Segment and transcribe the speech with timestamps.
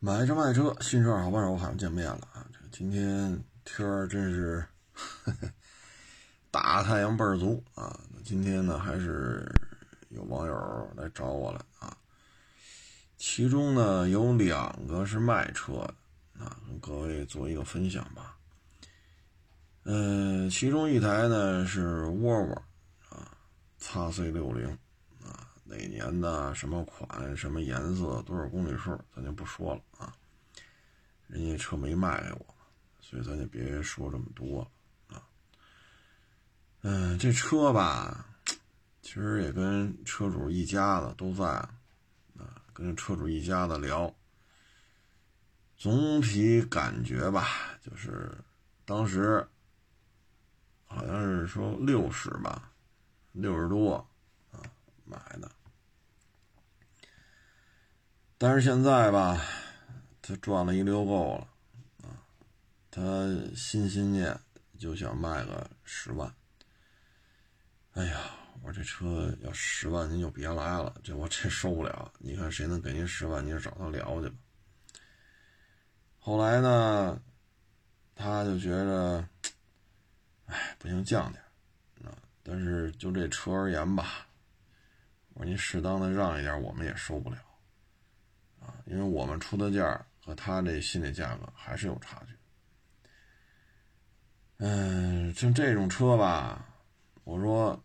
[0.00, 2.46] 买车卖车，新车好帮手，好像见面了啊！
[2.70, 5.50] 今天天儿真是呵呵
[6.52, 7.98] 大太阳倍儿足啊！
[8.24, 9.52] 今天呢，还是
[10.10, 11.96] 有网友来找我了啊，
[13.16, 18.36] 其中呢有两个是卖车的啊，跟各位做一个分享吧。
[19.82, 22.54] 嗯，其中一台呢是沃尔沃
[23.08, 23.36] 啊
[23.80, 24.78] ，x C 六零，
[25.68, 30.12] 哪年的，什么款，什么颜色，多少公里数，咱就不说了啊。
[31.26, 32.54] 人家车没卖给我，
[33.00, 34.60] 所以咱就别说这么多
[35.08, 35.22] 啊。
[36.80, 38.26] 嗯，这车吧，
[39.02, 44.12] 其实也跟车主一家子都在啊，跟车主一家子聊，
[45.76, 47.46] 总体感觉吧，
[47.82, 48.36] 就是
[48.84, 49.46] 当时。
[50.90, 52.72] 好像是说六十吧，
[53.32, 53.96] 六十多
[54.50, 54.64] 啊
[55.04, 55.50] 买的，
[58.38, 59.44] 但是现在吧，
[60.22, 61.48] 他赚了一溜够了
[62.04, 62.14] 啊，
[62.88, 63.02] 他
[63.56, 64.38] 心心念
[64.78, 66.32] 就想卖个十万。
[67.94, 68.30] 哎呀，
[68.62, 72.12] 我说这车要十万您就别来了，这我这受不了。
[72.18, 74.36] 你看谁能给您十万，您就找他聊去吧。
[76.20, 77.20] 后来呢，
[78.14, 79.28] 他就觉得。
[80.46, 81.44] 哎，不行，降点
[82.06, 82.16] 啊！
[82.42, 84.26] 但是就这车而言吧，
[85.34, 87.36] 我说您适当的让一点，我们也受不了
[88.68, 92.34] 啊，因为我们出的价和他这新的价格还是有差距。
[94.58, 96.66] 嗯，像这种车吧，
[97.24, 97.82] 我说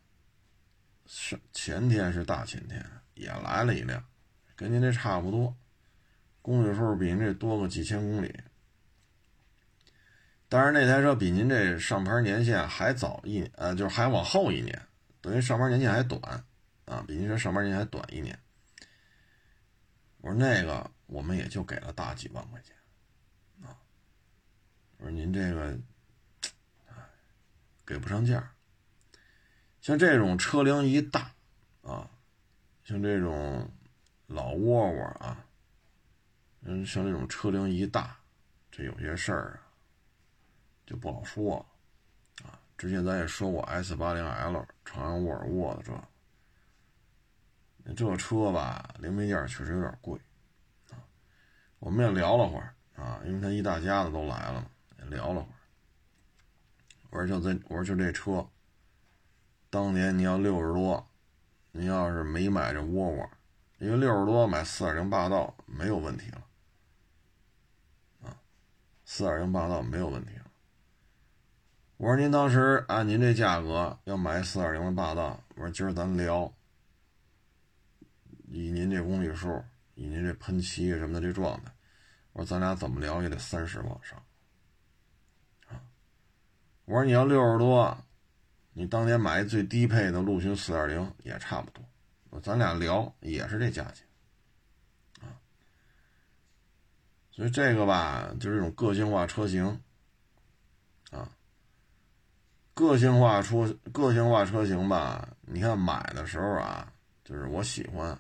[1.06, 4.04] 是前天是大前天也来了一辆，
[4.56, 5.56] 跟您这差不多，
[6.42, 8.34] 公里数比您这多个几千公里。
[10.50, 14.80] 但是那台车比您这上牌年限还早一呃，就是还往后一年，
[15.22, 16.22] 等于上牌年限还短
[16.86, 18.38] 啊，比您这上牌年限还短一年。
[20.24, 22.74] 我说那个我们也就给了大几万块钱
[23.62, 23.76] 啊。
[24.98, 25.78] 我说您这个，
[27.86, 28.50] 给不上价。
[29.82, 31.30] 像这种车龄一大
[31.82, 32.10] 啊，
[32.86, 33.70] 像这种
[34.28, 35.46] 老窝窝啊，
[36.62, 38.18] 嗯，像这种车龄一大，
[38.72, 39.60] 这有些事儿啊。
[40.86, 41.58] 就不好说，
[42.46, 45.92] 啊，之前咱也说过 S 八零 L 长安沃尔沃的这，
[47.96, 50.20] 这车吧，零配件确实有点贵，
[50.92, 50.98] 啊，
[51.80, 54.68] 我们也聊了会儿啊，因为他一大家子都来了嘛，
[55.00, 55.56] 也聊了会儿。
[57.10, 58.48] 我说就这，我说就这车，
[59.70, 61.08] 当年你要六十多，
[61.72, 63.30] 你要是没买这沃尔沃，
[63.80, 66.44] 因为六十多买四点零霸道没有问题了，
[68.24, 68.38] 啊，
[69.06, 70.46] 四点零霸道没有问题了。
[71.98, 76.52] 我说您当时按您这价格要买四点零的霸道，我说今儿咱聊，
[78.56, 79.64] 以您这公里数，
[79.96, 81.72] 以您这喷漆什么的这状态，
[82.34, 84.24] 我说咱俩怎么聊也得三十往上，
[85.68, 85.82] 啊，
[86.86, 87.98] 我说你要六十多，
[88.74, 94.06] 你当年买最低配的陆巡四点零也差不多，咱俩聊也是这价钱，
[95.20, 95.34] 啊，
[97.32, 99.82] 所以这个吧，就是这种个性化车型，
[101.10, 101.28] 啊。
[102.76, 106.92] 个性化出个性化车型吧，你看买的时候啊，
[107.24, 108.18] 就是我喜欢，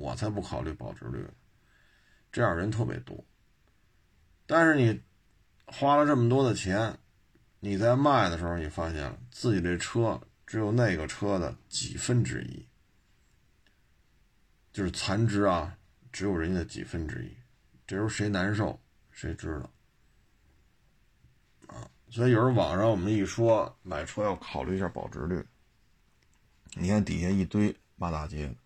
[0.00, 1.28] 我才不考虑保值率，
[2.32, 3.22] 这样人特别多。
[4.46, 4.98] 但是你
[5.66, 6.98] 花了这么多的钱，
[7.60, 12.66] 你在卖的时候，你发现了自己这车只有那个车的几分之一，
[14.72, 15.76] 就是残值啊，
[16.10, 17.36] 只有人家的几分之一，
[17.86, 18.80] 这时候谁难受
[19.10, 19.70] 谁知道。
[21.74, 25.44] 啊所以有时候网上我们一说买车要考虑一下保值率，
[26.72, 28.56] 你看底下一堆骂大街，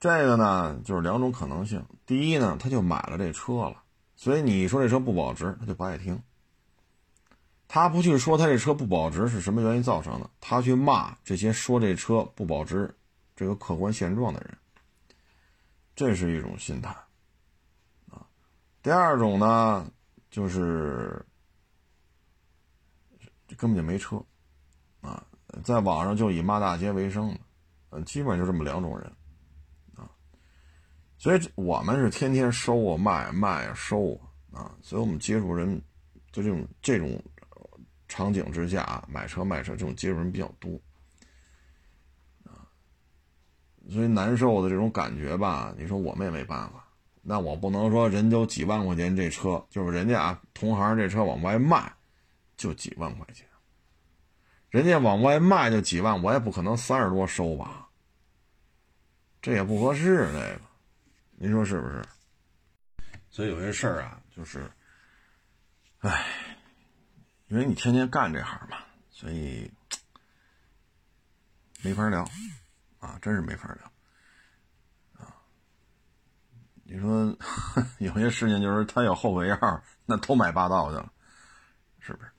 [0.00, 1.84] 这个呢就是两种可能性。
[2.06, 3.82] 第一呢，他就买了这车了，
[4.16, 6.20] 所以你说这车不保值，他就不爱听。
[7.66, 12.94] 他不去说他这车不保值是什么原因造成的，他去骂这些说这车不保值
[13.36, 14.56] 这个客观现状的人，
[15.94, 16.88] 这是一种心态
[18.10, 18.26] 啊。
[18.82, 19.86] 第二种呢，
[20.30, 21.22] 就是
[23.58, 24.16] 根本就没车，
[25.02, 25.22] 啊，
[25.62, 27.40] 在网上就以骂大街为生的，
[27.90, 29.12] 嗯，基本就这么两种人，
[31.18, 34.14] 所以我们是天天收啊卖卖啊收
[34.52, 35.80] 啊，啊，所以我们接触人
[36.30, 37.20] 就这种这种
[38.06, 40.80] 场景之下啊买车卖车这种接触人比较多，
[42.44, 42.64] 啊，
[43.90, 46.84] 所以难受的这种感觉吧，你说我们也没办法。
[47.20, 51.92] 那我不能说人就几万块钱这车，就是人家啊同行这车往外卖，
[52.56, 53.44] 就几万块钱，
[54.70, 57.88] 人家往外卖就几万，我也不可能三十多收吧，
[59.42, 60.60] 这也不合适，这个
[61.40, 62.04] 您说是不是？
[63.30, 64.68] 所以有些事儿啊，就是，
[65.98, 66.26] 唉，
[67.46, 69.70] 因为你天天干这行嘛，所以
[71.80, 72.28] 没法聊
[72.98, 75.32] 啊，真是没法聊啊。
[76.82, 77.24] 你说
[78.00, 81.12] 有些事情就是他有后悔药，那都买霸道去了，
[82.00, 82.30] 是不是？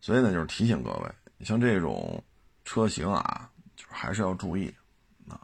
[0.00, 2.22] 所以呢，就是提醒各位，像这种
[2.64, 4.72] 车型啊，就是还是要注意
[5.28, 5.40] 啊。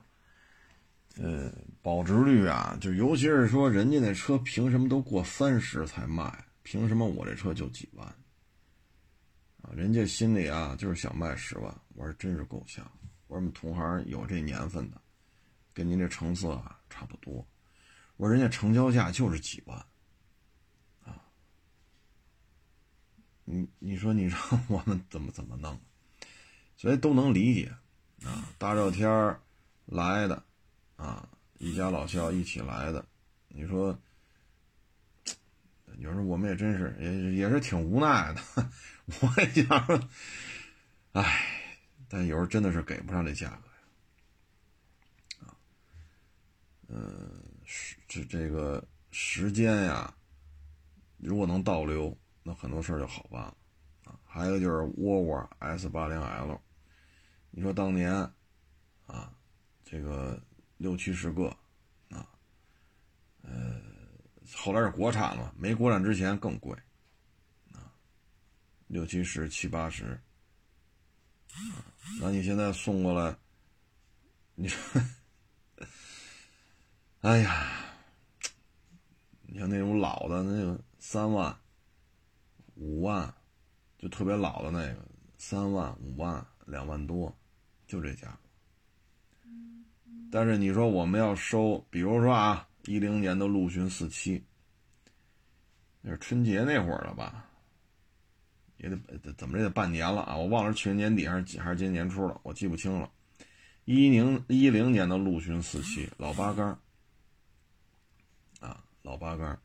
[1.16, 1.50] 呃，
[1.84, 8.08] 保值率啊，就尤其是说人家那车凭什么都过三十才卖，凭什么我这车就几万？
[9.60, 11.80] 啊，人家心里啊就是想卖十万。
[11.94, 12.90] 我说真是够呛。
[13.26, 14.98] 我说我们同行有这年份的，
[15.74, 17.46] 跟您这成色啊差不多。
[18.16, 19.76] 我说人家成交价就是几万。
[21.04, 21.20] 啊
[23.44, 25.78] 你你说你让 我们怎么怎么弄？
[26.78, 27.70] 所以都能理解
[28.24, 29.38] 啊，大热天
[29.84, 30.42] 来的
[30.96, 31.28] 啊，
[31.58, 33.04] 一家老小一起来的，
[33.48, 33.98] 你说，
[35.98, 38.40] 有时候我们也真是也也是挺无奈的。
[39.20, 40.00] 我也想说，
[41.12, 41.46] 哎，
[42.08, 43.68] 但有时候真的是给不上这价格
[45.46, 45.48] 呀。
[45.48, 45.56] 啊，
[46.88, 47.44] 嗯，
[48.08, 50.14] 这这个时间呀，
[51.18, 52.16] 如果能倒流。
[52.46, 53.56] 那很多事儿就好办了！
[54.22, 56.60] 还有就是沃尔沃 S 八零 L，
[57.50, 58.12] 你说当年
[59.06, 59.32] 啊，
[59.82, 60.38] 这个
[60.76, 61.48] 六七十个
[62.10, 62.28] 啊，
[63.42, 63.80] 呃，
[64.54, 66.76] 后来是国产了，没国产之前更贵
[67.72, 67.92] 啊，
[68.86, 70.20] 六七十七八十，
[72.20, 73.36] 那你现在送过来，
[74.54, 75.02] 你说，
[77.20, 77.94] 哎呀，
[79.42, 81.56] 你像那种老的那个三万。
[82.76, 83.32] 五万，
[83.98, 87.32] 就特别老的那个，三万、五万、两万多，
[87.86, 88.36] 就这价。
[90.34, 94.44] 但是你说我们要收，比如说啊，一零年的陆巡四七，
[96.00, 97.48] 那是春节那会儿了吧？
[98.78, 100.36] 也得怎么着也得半年了啊！
[100.36, 103.08] 我忘了是去年年底还是还是今年年初了，我记不清了。
[103.84, 106.76] 一零一零年的陆巡四七，老八杆
[108.58, 109.56] 啊，老八杆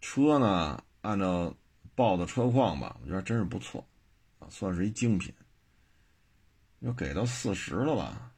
[0.00, 1.52] 车呢，按照
[1.96, 3.84] 报的车况吧，我觉得真是不错，
[4.38, 5.34] 啊，算是一精品。
[6.78, 8.30] 要给到四十了吧？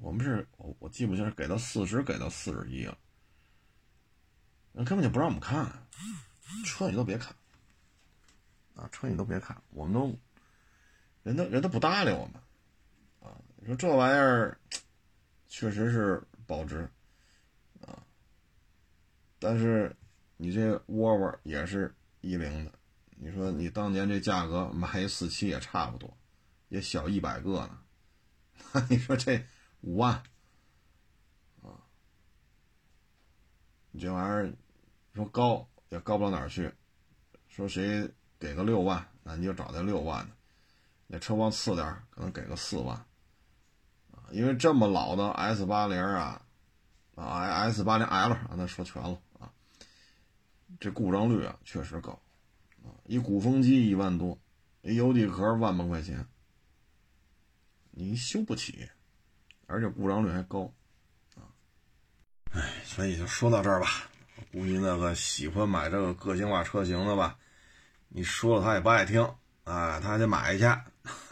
[0.00, 2.96] 我们是，我我记不清是给到四十，给到四十一了。
[4.72, 5.70] 那根本就不让我们看，
[6.64, 7.34] 车你都别看，
[8.74, 10.18] 啊，车你都别看，我们都，
[11.22, 12.34] 人都人都不搭理我们，
[13.20, 14.58] 啊，你说这玩意儿，
[15.48, 16.88] 确实是保值，
[17.80, 18.02] 啊，
[19.38, 19.94] 但是。
[20.40, 22.72] 你这窝窝也是一零的，
[23.16, 26.16] 你说你当年这价格买一四七也差不多，
[26.68, 27.80] 也小一百个呢。
[28.88, 29.44] 你说这
[29.80, 30.14] 五万
[31.62, 31.78] 啊，
[33.90, 34.52] 你这玩意儿
[35.14, 36.72] 说高也高不到哪儿去，
[37.48, 40.34] 说谁给个六万，那你就找那六万的。
[41.06, 42.94] 那车况次点可能给个四万
[44.12, 46.42] 啊，因为这么老的 S 八零啊，
[47.14, 47.40] 啊
[47.70, 49.50] S 八零 L 啊，那说全了啊。
[50.78, 52.20] 这故障率啊，确实高，
[52.84, 54.38] 啊，一鼓风机一万多，
[54.82, 56.26] 一油底壳万把块钱，
[57.90, 58.88] 你修不起，
[59.68, 60.72] 而且故障率还高，
[61.36, 61.44] 啊，
[62.52, 64.08] 哎，所以就说到这儿吧。
[64.50, 67.36] 估计那个喜欢买这个个性化车型的吧，
[68.08, 69.22] 你说了他也不爱听，
[69.64, 70.64] 啊，他得买去。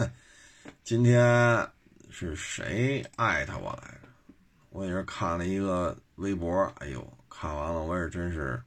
[0.84, 1.66] 今天
[2.10, 4.08] 是谁艾特我来着？
[4.68, 8.62] 我也是看了一个微博，哎呦，看完了我也真是。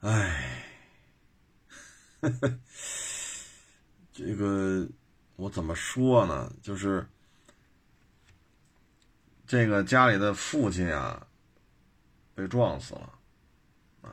[0.00, 0.64] 哎，
[4.12, 4.88] 这个
[5.36, 6.50] 我怎么说呢？
[6.62, 7.06] 就是
[9.52, 11.26] 这个家里的父亲啊，
[12.34, 13.12] 被撞死了，
[14.00, 14.08] 啊，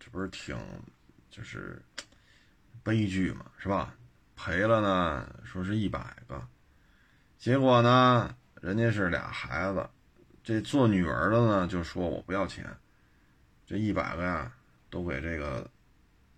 [0.00, 0.56] 这不是挺
[1.28, 1.78] 就是
[2.82, 3.94] 悲剧嘛，是吧？
[4.34, 6.42] 赔了呢，说是一百个，
[7.36, 9.86] 结果呢，人家是俩孩子，
[10.42, 12.64] 这做女儿的呢就说我不要钱，
[13.66, 14.50] 这一百个呀。
[14.88, 15.70] 都给这个，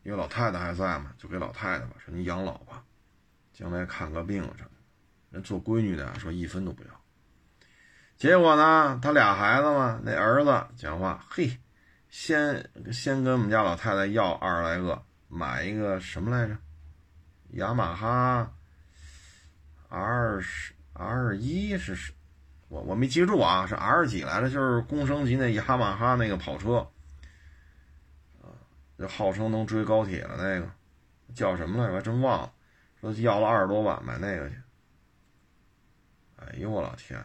[0.02, 2.84] 因为老太太还在嘛，就给老太太吧，说你养老吧，
[3.52, 4.70] 将来看个病什么。
[5.30, 7.03] 人做闺女的说一分都不要。
[8.16, 11.58] 结果呢，他俩孩子嘛，那儿子讲话，嘿，
[12.08, 16.56] 先先跟我们家老太太要二十来个，买一个什么来着？
[17.50, 18.52] 雅马哈
[19.88, 22.12] R 十 R 一是，
[22.68, 24.48] 我我没记住啊，是 R 几来着？
[24.48, 26.88] 就是工升级那雅马哈那个跑车。
[28.96, 30.70] 这号称能追高铁的那个
[31.34, 31.92] 叫什么来着？
[31.92, 32.52] 我还真忘了。
[33.00, 34.56] 说要了二十多万买那个去。
[36.36, 37.22] 哎呦我老天！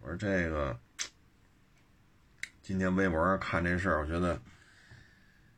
[0.00, 0.78] 我说这个
[2.62, 4.40] 今天微博上看这事儿，我觉得，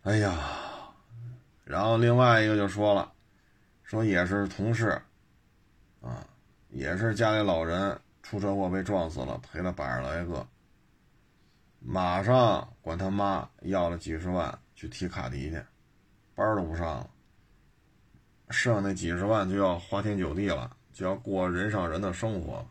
[0.03, 0.39] 哎呀，
[1.65, 3.13] 然后另外一个就说了，
[3.83, 5.01] 说也是同事，
[6.01, 6.27] 啊，
[6.71, 10.47] 也是家里老人出车祸被撞死了，赔了百十来个，
[11.79, 15.63] 马上管他妈要了几十万去提卡迪去，
[16.35, 17.11] 班都不上了，
[18.51, 22.67] 剩那几十万就要花天酒地了，就要过人上人的生活。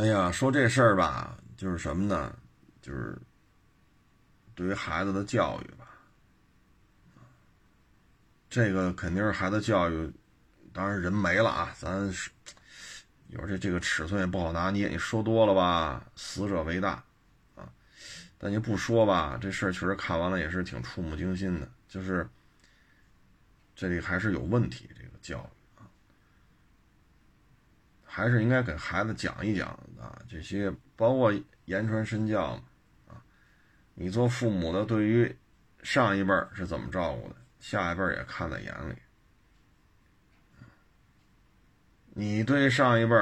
[0.00, 1.36] 哎呀，说这事儿吧。
[1.58, 2.34] 就是什么呢？
[2.80, 3.14] 就是
[4.54, 5.86] 对于孩子的教育吧，
[8.48, 10.10] 这个肯定是孩子教育。
[10.72, 12.30] 当然人没了啊，咱是
[13.28, 14.88] 有这这个尺寸也不好拿捏。
[14.88, 17.04] 你说多了吧，死者为大
[17.54, 17.70] 啊。
[18.38, 21.68] 但你不说吧，这事儿确实看完了也是挺触目惊心的。
[21.88, 22.26] 就是
[23.76, 25.59] 这里还是有问题，这个教育，
[28.12, 30.72] 还是应该给孩子讲一讲啊，这些。
[30.96, 31.32] 包括
[31.64, 32.60] 言传身教，
[33.06, 33.22] 啊，
[33.94, 35.34] 你做父母的对于
[35.82, 38.94] 上一辈是怎么照顾的，下一辈也看在眼里。
[42.12, 43.14] 你对上一辈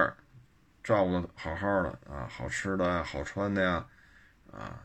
[0.82, 3.86] 照顾的好好的啊，好吃的呀，好穿的呀，
[4.50, 4.82] 啊，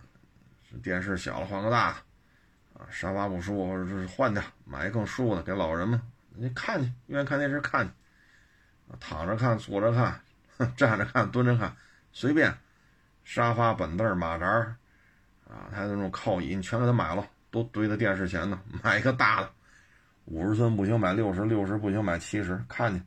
[0.83, 1.97] 电视小了换个大的，
[2.79, 5.99] 啊，沙发不舒服或者是换掉，买一更舒服的给老人们，
[6.35, 7.93] 你看去，愿意看电视看去，
[8.99, 10.19] 躺着看，坐着看，
[10.75, 11.75] 站着看，蹲着看，
[12.11, 12.55] 随便。
[13.23, 14.45] 沙发、板凳、马扎，
[15.47, 18.61] 啊，还有那种靠椅，你全给他买了，都堆在电视前呢。
[18.83, 19.49] 买一个大的，
[20.25, 22.61] 五十寸不行，买六十，六十不行，买七十。
[22.67, 23.01] 看去，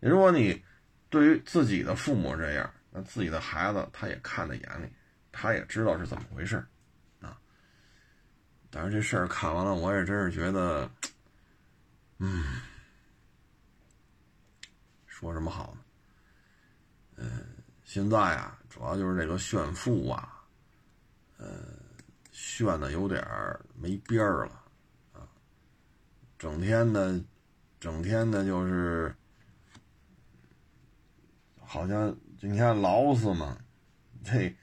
[0.00, 0.62] 如果你
[1.08, 4.92] 对于自己的父母这样，那自己的孩子他也看在眼里，
[5.32, 6.62] 他也知道是怎么回事
[7.22, 7.38] 啊。
[8.70, 10.90] 但是这事儿看完了，我也真是觉得，
[12.18, 12.44] 嗯，
[15.14, 15.80] 说什么好呢？
[17.16, 17.30] 嗯。
[17.84, 20.42] 现在啊，主要就是这个炫富啊，
[21.36, 21.46] 呃，
[22.32, 23.22] 炫的有点
[23.78, 24.52] 没边儿了
[25.12, 25.28] 啊，
[26.38, 27.20] 整天的，
[27.78, 29.14] 整天的，就是
[31.60, 33.54] 好像你看劳斯嘛，
[34.24, 34.56] 这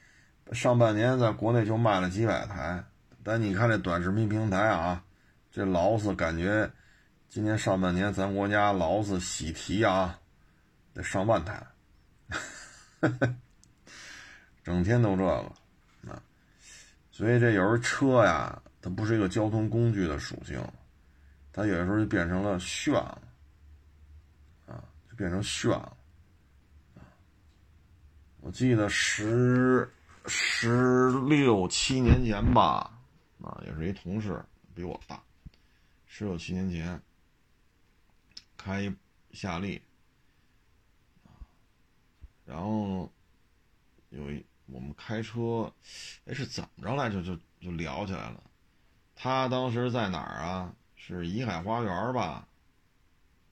[0.51, 2.83] 上半年在国内就卖了几百台，
[3.23, 5.01] 但你看这短视频平台啊，
[5.51, 6.69] 这劳斯感觉
[7.29, 10.19] 今年上半年咱国家劳斯喜提啊，
[11.01, 11.65] 上万台。
[14.63, 16.21] 整天都这个，啊，
[17.11, 20.63] 所以这有时候车呀，它不是一个交通工具的属性，
[21.51, 23.21] 它有的时候就变成了炫了，
[24.67, 25.97] 啊，就变成炫了，
[28.41, 29.91] 我记得十
[30.27, 32.91] 十六七年前吧，
[33.41, 34.39] 啊，也是一同事
[34.75, 35.19] 比我大，
[36.05, 37.01] 十六七年前
[38.55, 38.93] 开
[39.31, 39.81] 夏利。
[42.51, 43.09] 然后
[44.09, 45.71] 有一我们开车，
[46.25, 47.23] 哎是怎么着来着？
[47.23, 48.43] 就就聊起来了。
[49.15, 50.75] 他当时在哪儿啊？
[50.97, 52.45] 是怡海花园吧？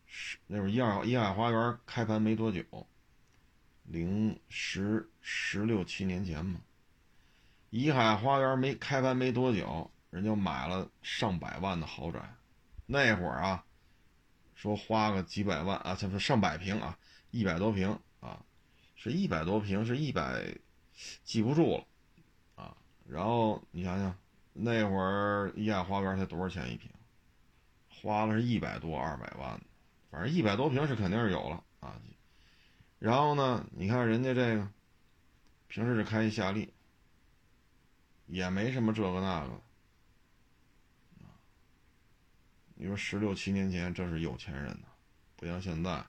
[0.05, 2.61] 是那会儿怡海怡海花园开盘没多久，
[3.85, 6.59] 零十十六七年前嘛。
[7.69, 12.19] 怡海花园没开盘没多久，人就买了上百万的豪宅。
[12.85, 13.63] 那会儿啊，
[14.55, 16.97] 说花个几百万啊，这不上百平啊，
[17.31, 18.43] 一百多平啊。
[19.01, 20.53] 是一百多平，是一百，
[21.23, 21.85] 记不住了，
[22.61, 22.75] 啊，
[23.07, 24.13] 然后你想想，
[24.51, 26.91] 那会儿怡海花园才多少钱一平？
[27.87, 29.57] 花了是一百多二百万，
[30.11, 31.95] 反正一百多平是肯定是有了啊。
[32.99, 34.69] 然后呢，你看人家这个，
[35.69, 36.73] 平时是开一夏利，
[38.27, 39.61] 也没什么这个那个，
[42.75, 44.87] 你说十六七年前这是有钱人呢，
[45.37, 46.05] 不像现在。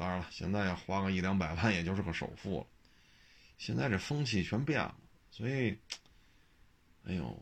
[0.00, 2.66] 当然了，现在要花个一两百万，也就是个首付了。
[3.58, 4.96] 现在这风气全变了，
[5.30, 5.78] 所以，
[7.04, 7.38] 哎呦，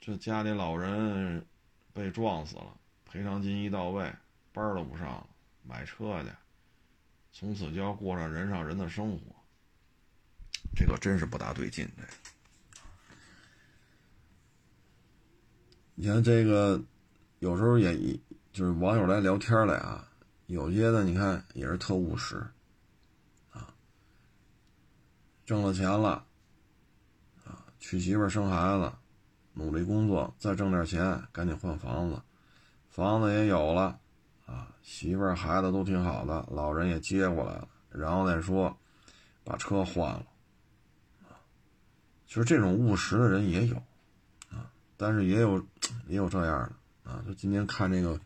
[0.00, 1.44] 这家里老人
[1.92, 4.10] 被撞死了，赔偿金一到位，
[4.54, 5.26] 班都不上了，
[5.64, 6.30] 买车去，
[7.30, 9.20] 从此就要过上人上人的生活，
[10.74, 11.86] 这个真是不大对劲。
[11.94, 12.02] 这，
[15.94, 16.82] 你看这个，
[17.40, 18.18] 有时候也
[18.50, 20.07] 就是网友来聊天来啊。
[20.48, 22.36] 有些的你看也是特务实，
[23.50, 23.68] 啊，
[25.44, 26.24] 挣了钱了，
[27.44, 28.90] 啊，娶媳妇生孩子，
[29.52, 32.22] 努力工作，再挣点钱，赶紧换房子，
[32.88, 34.00] 房子也有了，
[34.46, 38.74] 啊，媳妇孩子都挺好的，老人也接过来了，然后再说
[39.44, 40.26] 把车换了，
[41.28, 41.36] 啊，
[42.26, 43.76] 其实这种务实的人也有，
[44.48, 45.62] 啊，但是也有
[46.06, 46.72] 也有这样
[47.04, 48.18] 的，啊，就今天看这个。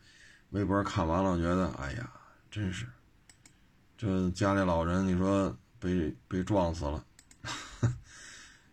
[0.53, 2.11] 微博看完了，我觉得，哎呀，
[2.51, 2.87] 真是，
[3.99, 7.05] 这家里老人，你说被被撞死了。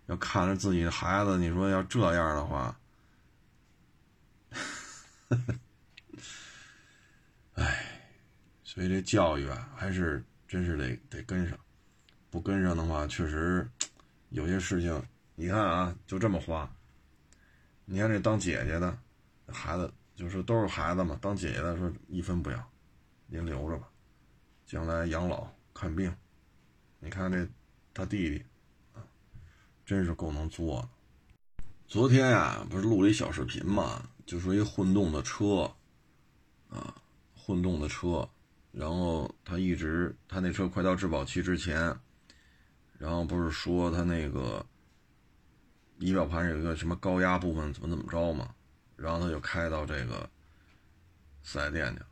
[0.07, 2.79] 要看着自己的孩子，你说要这样的话，
[7.53, 8.01] 哎，
[8.63, 11.57] 所以这教育啊，还是真是得得跟上，
[12.29, 13.69] 不跟上的话，确实
[14.29, 15.01] 有些事情，
[15.35, 16.69] 你看啊，就这么花。
[17.85, 18.97] 你看这当姐姐的
[19.47, 22.71] 孩子，就是都是孩子嘛，当姐姐的说一分不要，
[23.27, 23.87] 您留着吧，
[24.65, 26.13] 将来养老看病。
[26.99, 27.47] 你看这
[27.93, 28.43] 他弟弟
[28.93, 28.99] 啊。
[29.85, 30.89] 真是够能作的。
[31.87, 35.73] 昨天呀，不是录了一小视频嘛，就说一混动的车，
[36.69, 36.93] 啊，
[37.33, 38.29] 混动的车，
[38.73, 41.97] 然后他一直他那车快到质保期之前，
[42.97, 44.63] 然后不是说他那个
[45.97, 48.53] 仪表盘有一个什么高压部分怎么怎么着嘛，
[49.01, 50.29] 然后他就开到这个
[51.43, 52.05] 四 S 店去了，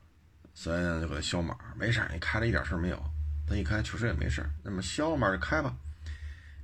[0.54, 3.04] 四 S 店就给他消码，没事你开了一点事没有，
[3.48, 5.76] 他一开确实也没事那么消码就开吧。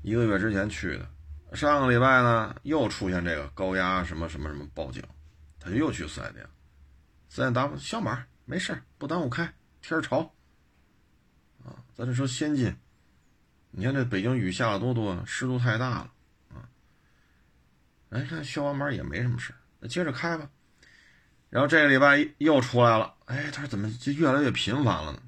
[0.01, 1.10] 一个月之前去的，
[1.56, 5.03] 上个礼拜呢又出现这个高压什么什么什么报警，
[5.60, 6.46] 他就又去四 S 店，
[7.30, 10.34] 四 S 店答复消码没事不耽误开，天潮。
[11.65, 12.75] 啊，咱这车先进，
[13.72, 16.13] 你看这北京雨下了多多，湿度太大了
[16.53, 16.68] 啊。
[18.10, 19.53] 哎，看消完码也没什么事
[19.87, 20.49] 接着开吧。
[21.49, 25.21] 然后这个礼拜又出来了，哎，他说怎么就越来越频繁了呢？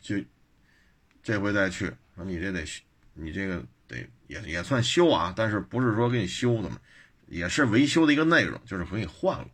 [0.00, 0.16] 就
[1.22, 2.64] 这回再去，说你这得，
[3.14, 3.64] 你这个。
[3.88, 6.78] 得也也算修啊，但是不是说给你修的嘛，
[7.26, 9.46] 也是维修的一个内容，就是给你换了，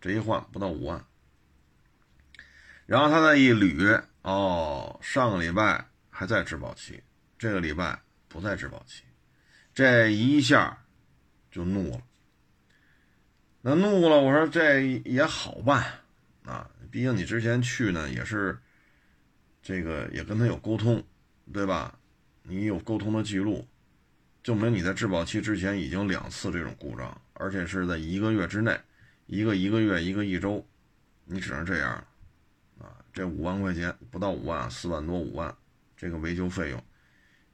[0.00, 1.04] 这一换不到五万，
[2.86, 7.02] 然后他再一捋，哦，上个礼拜还在质保期，
[7.36, 9.02] 这个礼拜不在质保期，
[9.74, 10.84] 这一下
[11.50, 12.02] 就怒了，
[13.68, 15.84] 那怒了，我说这也好办
[16.46, 18.58] 啊，毕竟你之前去呢也是，
[19.62, 21.04] 这个也跟他有沟通，
[21.52, 21.98] 对吧？
[22.44, 23.68] 你有沟通的记录，
[24.42, 28.74] 证明你在质保期之前已经两次这种故障，而且是在一个月之内，
[29.26, 30.66] 一个一个月，一个一周，
[31.26, 31.92] 你只能这样
[32.78, 32.96] 啊！
[33.12, 35.54] 这五万块钱不到五万，四万多五万，
[35.94, 36.82] 这个维修费用，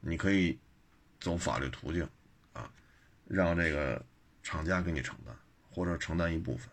[0.00, 0.57] 你可以
[1.18, 2.09] 走法律途径
[2.53, 2.70] 啊，
[3.27, 4.00] 让这个
[4.44, 5.35] 厂家给你承担，
[5.74, 6.70] 或者承担一部分，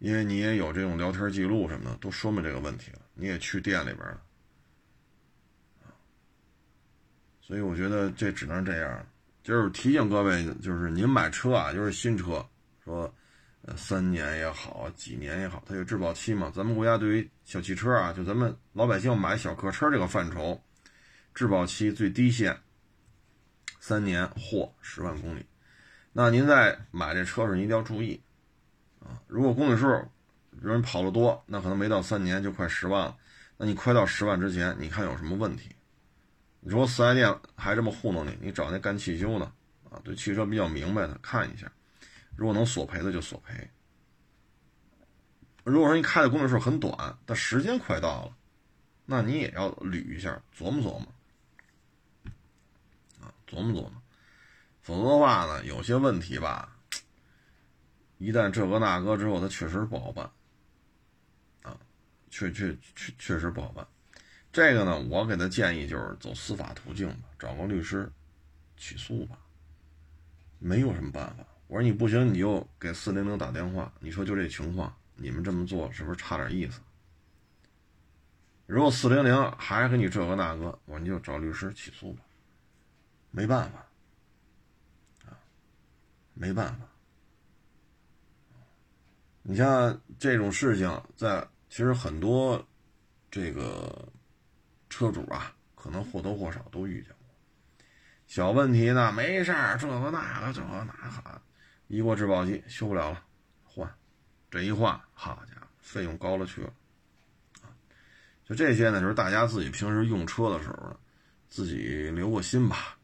[0.00, 4.20] 因为你也有这种聊天记录什么的，都说明这个问题了，你也去店里边了。
[7.40, 9.06] 所以我觉得这只能这样，
[9.42, 12.46] 就是提醒各位，就是您买车啊，就是新车，
[12.84, 13.12] 说，
[13.74, 16.52] 三年也好，几年也好，它有质保期嘛。
[16.54, 20.62] 咱们国家对于小汽车啊，就咱们老百姓买小客车这个范畴，
[21.34, 22.58] 质保期最低限
[23.80, 25.46] 三年或十万公里。
[26.12, 28.20] 那您在买这车时，您一定要注意
[29.00, 29.88] 啊，如果公里数
[30.60, 33.16] 人跑得多，那可能没到三年就快十万了。
[33.56, 35.74] 那你快到十万之前，你看有什么问题？
[36.60, 38.38] 你说四 S 店还这么糊弄你？
[38.40, 39.46] 你找那干汽修的
[39.90, 41.70] 啊，对汽车比较明白的看一下，
[42.36, 43.70] 如果能索赔的就索赔。
[45.64, 48.36] 如果说你开的公里数很短，但时间快到了，
[49.06, 51.06] 那你也要捋一下，琢磨琢磨
[53.20, 54.01] 啊，琢磨琢磨，
[54.82, 56.76] 否则的话呢，有些问题吧，
[58.18, 60.28] 一旦这个那个之后，它确实不好办
[61.62, 61.78] 啊，
[62.30, 63.86] 确确确确实不好办。
[64.52, 68.10] 这个呢，我给他建议就是走司法途径吧，找个律师
[68.76, 69.38] 起诉吧，
[70.58, 71.44] 没有什么办法。
[71.68, 76.80] 我说你不行，你就给四零零打电话，你说就这情况，你们这么做是不是差点意思？
[78.66, 82.22] 如果四零零还给你这个那个，我说你就找律师起诉吧，
[83.30, 83.86] 没办法，
[86.34, 86.86] 没办法。
[89.42, 92.64] 你像这种事情，在其实很多
[93.30, 94.08] 这个。
[94.94, 97.26] 车主啊，可能或多或少都遇见过
[98.26, 101.40] 小问题呢，没事儿，这个那个，这个那个，
[101.86, 103.24] 一过质保期修不了了，
[103.64, 103.90] 换，
[104.50, 106.74] 这一换，好家伙，费用高了去了，
[107.62, 107.72] 啊，
[108.44, 110.94] 就这些呢，就是大家自己平时用车的时候，
[111.48, 112.98] 自己留个心吧，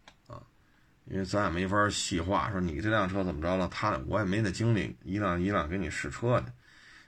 [1.10, 6.46] 因为咱也没法细化，说你这辆车怎么着了，他我也没那精力一辆一辆给你试车去，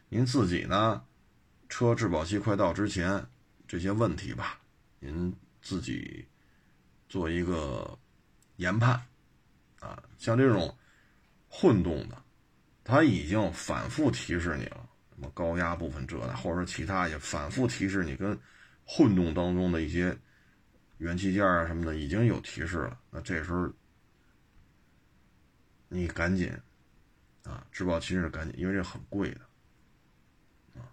[0.09, 1.03] 您自己呢，
[1.69, 3.23] 车质保期快到之前，
[3.69, 4.59] 这些问题吧。
[4.99, 6.27] 您自己
[7.09, 7.99] 做一个
[8.57, 9.01] 研判
[9.81, 10.75] 啊，像这种
[11.49, 12.17] 混动的，
[12.83, 18.39] 他已经反复提示你了，什么高压部分这的，或者说其他也反复提示你，跟
[18.85, 20.17] 混动当中的一些
[20.99, 22.99] 元器件啊什么的已经有提示了。
[23.11, 23.71] 那这时候
[25.92, 26.50] 你赶紧
[27.44, 29.40] 啊，质保期是赶紧，因为这很贵的
[30.81, 30.88] 啊。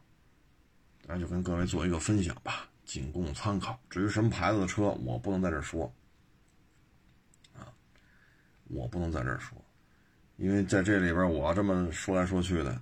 [1.05, 2.67] 那就跟各位做一个分享吧。
[2.83, 3.77] 仅供参考。
[3.89, 5.93] 至于什么牌子的车，我不能在这说，
[7.53, 7.67] 啊，
[8.63, 9.61] 我不能在这说，
[10.37, 12.81] 因为在这里边我这么说来说去的，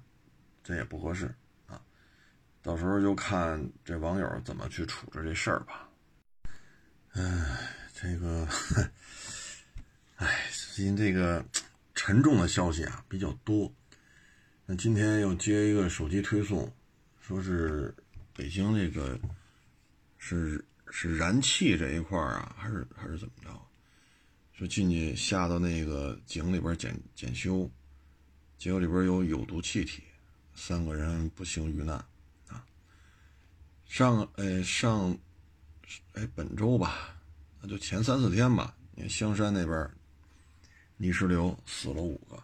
[0.63, 1.34] 这也不合适
[1.65, 1.82] 啊。
[2.62, 5.89] 到时候就看这网友怎么去处置这事儿吧。
[7.13, 7.23] 哎，
[7.91, 8.47] 这个，
[10.17, 10.28] 哎，
[10.75, 11.43] 最近这个
[11.95, 13.73] 沉重的消息啊比较多。
[14.65, 16.71] 那今天又接一个手机推送，
[17.21, 17.95] 说是
[18.34, 19.19] 北京这个
[20.17, 23.49] 是是燃气这一块啊，还是还是怎么着？
[24.53, 27.69] 说进去下到那个井里边检检修，
[28.58, 30.03] 结果里边有有毒气体，
[30.53, 31.95] 三个人不幸遇难
[32.47, 32.65] 啊。
[33.86, 35.17] 上哎上
[36.13, 37.19] 哎本周吧，
[37.62, 39.91] 那就前三四天吧，你看香山那边
[40.97, 42.41] 泥石流死了五个。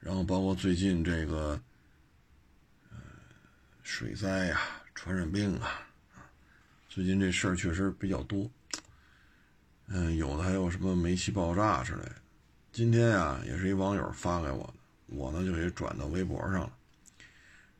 [0.00, 1.60] 然后包括最近这个，
[2.90, 2.96] 呃，
[3.82, 4.60] 水灾呀、
[4.94, 5.86] 传染病啊，
[6.88, 8.50] 最近这事儿确实比较多。
[9.88, 12.16] 嗯，有的还有什么煤气爆炸之类的。
[12.72, 14.74] 今天呀，也是一网友发给我的，
[15.08, 16.72] 我呢就给转到微博上了。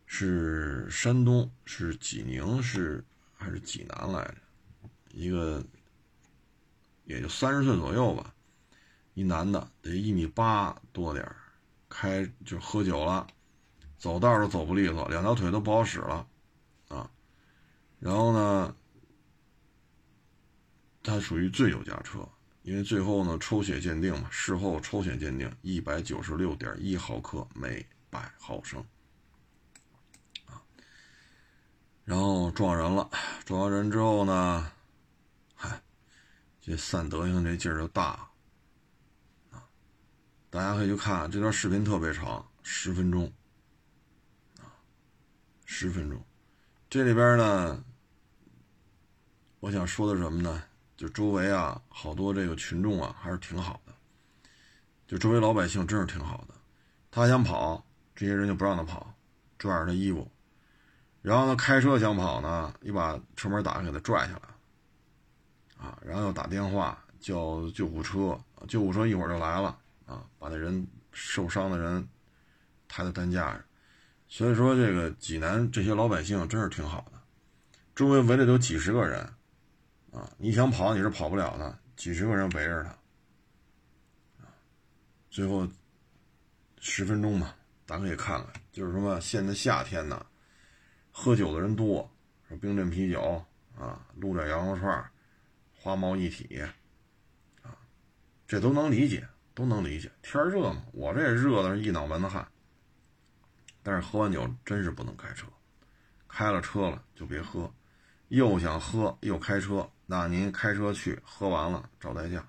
[0.06, 4.36] 是山东，是济宁市还是济南来着？
[5.12, 5.64] 一个
[7.04, 8.34] 也就三十岁左右吧，
[9.14, 11.26] 一男的，得一米八多点。
[11.92, 13.26] 开就喝酒了，
[13.98, 16.24] 走道都走不利索，两条腿都不好使了，
[16.86, 17.10] 啊，
[17.98, 18.76] 然后呢，
[21.02, 22.20] 他属于醉酒驾车，
[22.62, 28.80] 因为最后呢抽血鉴定嘛，事后抽血鉴定一百九十六点一毫克每百毫升，
[30.46, 30.62] 啊，
[32.04, 33.10] 然后撞人了，
[33.44, 34.70] 撞完人之后呢，
[35.56, 35.82] 嗨，
[36.60, 38.29] 这散德行这劲儿就大。
[40.50, 43.32] 大家可以去看这段视频，特别长，十分钟，
[44.58, 44.66] 啊，
[45.64, 46.20] 十分钟。
[46.88, 47.84] 这里边呢，
[49.60, 50.64] 我想说的什么呢？
[50.96, 53.94] 就周围啊，好多这个群众啊，还是挺好的。
[55.06, 56.54] 就周围老百姓真是挺好的。
[57.12, 57.86] 他想跑，
[58.16, 59.14] 这些人就不让他跑，
[59.56, 60.28] 拽着他衣服。
[61.22, 65.86] 然后呢，开车想跑呢，你把车门打开，给他拽下来。
[65.86, 68.36] 啊，然后又打电话叫救护车，
[68.66, 69.78] 救护车一会儿就来了。
[70.10, 72.04] 啊，把那人受伤的人
[72.88, 73.64] 抬到担架上，
[74.26, 77.20] 所以说这个济南这些老百姓真是挺好的，
[77.94, 79.20] 周围围着都几十个人，
[80.10, 82.90] 啊，你想跑你是跑不了的，几十个人围着他，
[84.44, 84.50] 啊，
[85.30, 85.68] 最后
[86.80, 87.54] 十分钟吧，
[87.86, 90.26] 大家可以看看，就是什么现在夏天呢，
[91.12, 92.10] 喝酒的人多，
[92.48, 93.44] 说冰镇啤酒
[93.78, 95.08] 啊，撸点羊肉串，
[95.72, 96.60] 花毛一体，
[97.62, 97.78] 啊，
[98.48, 99.24] 这都能理解。
[99.54, 102.46] 都能理解，天热嘛，我这热的是一脑门子汗。
[103.82, 105.46] 但是喝完酒真是不能开车，
[106.28, 107.72] 开了车了就别喝，
[108.28, 112.46] 又想喝又开车，那您开车去，喝完了找代驾，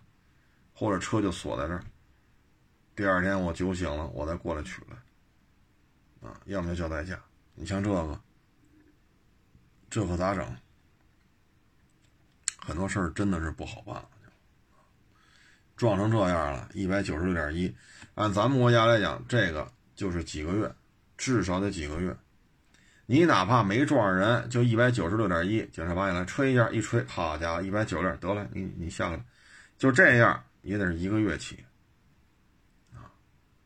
[0.74, 1.84] 或者车就锁在这儿。
[2.96, 6.30] 第二天我酒醒了，我再过来取来。
[6.30, 7.20] 啊，要么就叫代驾。
[7.56, 8.22] 你像这个，
[9.90, 10.58] 这可咋整？
[12.58, 14.06] 很多事儿真的是不好办。
[15.82, 17.76] 撞成这样了，一百九十六点一，
[18.14, 20.72] 按咱们国家来讲，这个就是几个月，
[21.18, 22.16] 至少得几个月。
[23.08, 29.20] 你哪怕没撞上人，就一百九十六点一，警察把你来吹一下，一吹，好家伙，一百九十六，得了，你你下来，
[29.80, 31.66] 就这样也得是一个月起，
[32.94, 33.10] 啊，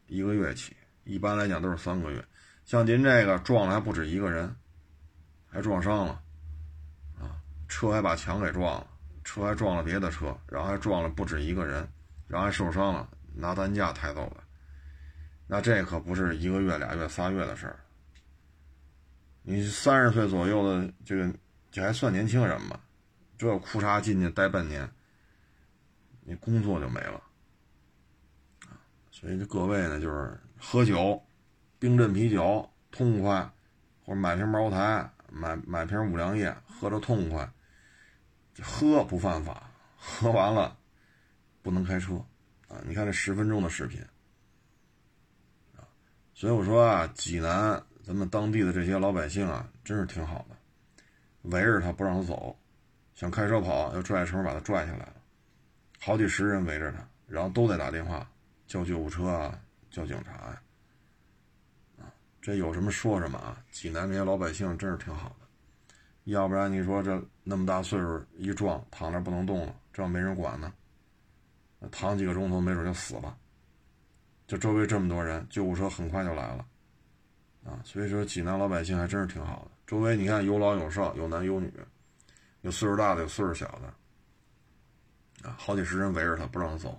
[0.08, 0.74] 一个月起，
[1.04, 2.24] 一般来讲都是三个月。
[2.64, 4.56] 像您这个撞了还不止一个人，
[5.50, 6.22] 还撞伤了，
[7.20, 7.36] 啊，
[7.68, 8.88] 车还把墙给撞了，
[9.26, 11.86] 车还撞了别的车，然后还撞了不止一个人。
[12.28, 14.44] 然后还受伤了，拿担架抬走了，
[15.48, 17.80] 那这可不是一个月、俩月、仨月的事儿。
[19.44, 21.34] 你三十岁左右的这个，
[21.72, 22.80] 这还算年轻人吧？
[23.38, 24.90] 这裤衩进去待半年，
[26.22, 27.22] 你工作就没了
[29.12, 31.22] 所以这各位呢，就是喝酒，
[31.78, 33.50] 冰镇啤酒痛快，
[34.04, 37.50] 或者买瓶茅台，买买瓶五粮液，喝着痛快。
[38.62, 40.78] 喝不犯法，喝完了。
[41.66, 42.14] 不能开车，
[42.68, 42.78] 啊！
[42.86, 44.00] 你看这十分钟的视频，
[45.76, 45.82] 啊！
[46.36, 50.56] 所以我说啊，济南咱们当地的这些老百姓啊，真是挺好的，
[51.50, 52.56] 围着他不让他走，
[53.16, 55.16] 想开车跑要拽绳把他拽下来了，
[56.00, 58.30] 好几十人围着他，然后都得打电话
[58.68, 60.62] 叫救护车啊，叫警察呀，
[61.98, 62.14] 啊！
[62.44, 63.60] 这有什么说什么啊！
[63.72, 70.72] 济南这些老百姓真是挺好的，要不然你说这那么大岁数一撞躺那不能动了，这要没人管呢。
[71.92, 73.38] 躺几个钟头，没准就死了。
[74.48, 76.66] 就周围这么多人，救护车很快就来了，
[77.64, 79.72] 啊，所以说济南老百姓还真是挺好的。
[79.88, 81.74] 周围你看有老有少，有男有女，
[82.62, 86.90] 有岁数大的，有岁数小的，啊，好几十人围着他不让他走，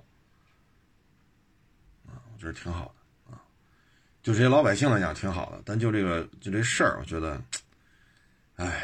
[2.06, 3.42] 啊，我觉得挺好的啊。
[4.22, 7.40] 就这些老百姓来讲挺好的，但就这个就这事儿，我觉得，
[8.56, 8.82] 哎，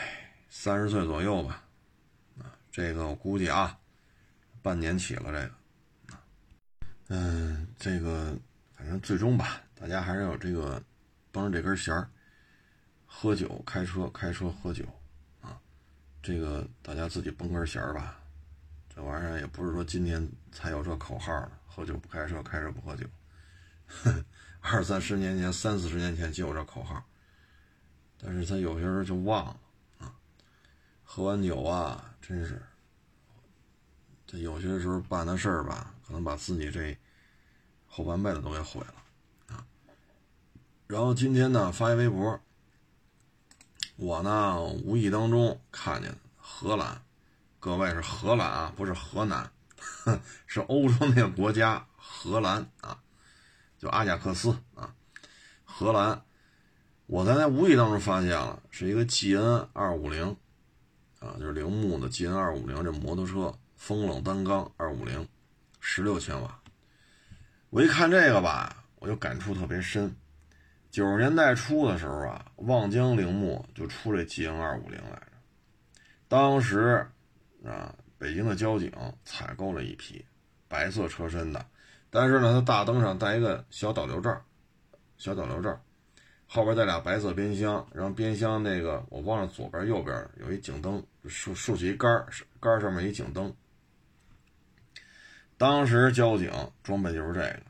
[0.48, 1.64] 三十岁左右吧，
[2.38, 3.76] 啊，这个我估计啊，
[4.62, 5.55] 半年起了这个，
[7.09, 8.37] 嗯，这个
[8.77, 10.83] 反正最终吧，大家还是有这个
[11.31, 12.09] 绷着这根弦儿。
[13.07, 14.85] 喝酒开车，开车喝酒，
[15.43, 15.61] 啊，
[16.23, 18.19] 这个大家自己绷根弦儿吧。
[18.95, 23.07] 这玩意儿也不是说今天才有这口号，喝酒不开车，开车不喝酒。
[24.61, 27.05] 二三十年前、三四十年前就有这口号，
[28.19, 29.61] 但是他有些人就忘了
[29.99, 30.15] 啊。
[31.05, 32.62] 喝完酒啊，真是，
[34.27, 36.97] 这有些时候办的事儿吧，可能把自己这
[37.87, 39.67] 后半辈子都给毁了啊。
[40.87, 42.41] 然后今天呢，发一微博。
[43.97, 47.03] 我呢，无意当中看见荷兰，
[47.61, 49.53] 各位是荷兰啊，不是河南，
[50.47, 53.01] 是欧洲那个国家荷兰啊，
[53.79, 54.95] 就阿贾克斯啊，
[55.65, 56.23] 荷兰。
[57.07, 60.35] 我在那无意当中发现了，是一个 G N 二五零
[61.21, 65.29] 啊，就是铃木的 G N 二五零这摩托车，风冷单缸二五零，
[65.85, 66.59] 十六千瓦。
[67.71, 70.14] 我一看这个吧，我就感触特别深。
[70.92, 75.33] 九十年代初的时候啊，望江铃木就出这 G N 二五零来着。
[76.29, 77.05] 当时
[77.64, 78.92] 啊，北京的交警
[79.25, 80.25] 采购了一批
[80.68, 81.66] 白色车身的，
[82.11, 84.40] 但是呢，它大灯上带一个小导流罩，
[85.18, 85.79] 小导流罩，
[86.47, 92.09] 后边带俩白色边箱，然后边箱那个我忘了左边右边有一警灯，竖竖起一杆
[92.61, 93.53] 杆上面一警灯。
[95.62, 96.51] 当时交警
[96.83, 97.61] 装备就是这个。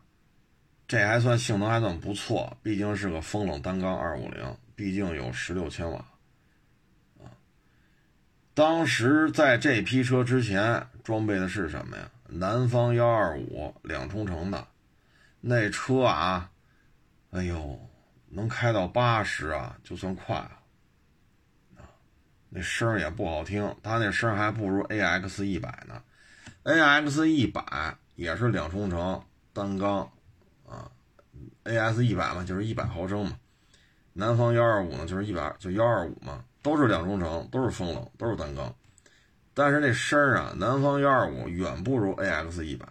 [0.89, 5.99] 这还算性能还算不错，毕竟是个风冷单缸二五零，毕竟有十六千瓦，
[7.19, 7.29] 啊，
[8.55, 12.11] 当时在这批车之前装备的是什么呀？
[12.29, 14.67] 南方幺二五两冲程的，
[15.43, 16.51] 那车啊，
[17.33, 17.79] 哎呦，
[18.31, 20.59] 能开到八十啊，就算快了，
[21.77, 21.85] 啊，
[22.49, 26.03] 那声也不好听，它那声还不如 A X 一百呢
[26.65, 29.23] ，A X 一百也是两冲程
[29.53, 30.01] 单缸。
[30.69, 30.91] 啊
[31.65, 33.39] A S 一百嘛，就是一百毫升嘛。
[34.13, 38.75] 南方幺二五呢，就是一百就幺二五嘛，都是两冲程，都是风冷，都是单缸。
[39.55, 42.87] 但是那声儿啊，南方幺二五远不如 A X 一百。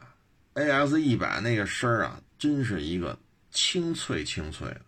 [0.54, 3.18] A X 一百那个声儿啊，真是一个
[3.52, 4.82] 清脆清脆的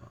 [0.00, 0.08] 啊。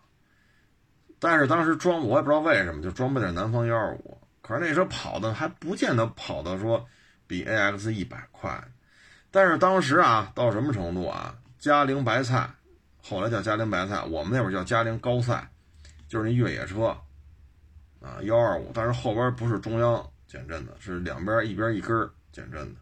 [1.19, 6.86] 但是当时装，我也不知道为什么就装备点南方幺二五，可是那车跑的还不见得跑的说
[7.27, 8.63] 比 A X 一百快。
[9.31, 11.35] 但是当时啊，到什么程度啊？
[11.57, 12.49] 嘉陵白菜，
[13.01, 15.49] 后来叫嘉陵白菜，我们那会儿叫嘉陵高赛，
[16.07, 16.95] 就是那越野车，
[18.01, 22.79] 啊，幺二五，但是后边不是中央减震的，是两边一边一根减震的。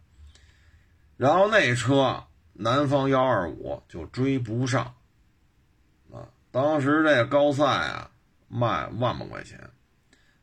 [1.16, 4.94] 然后那车南方幺二五就追不上，
[6.12, 8.10] 啊，当时这高赛啊
[8.48, 9.58] 卖万把块钱，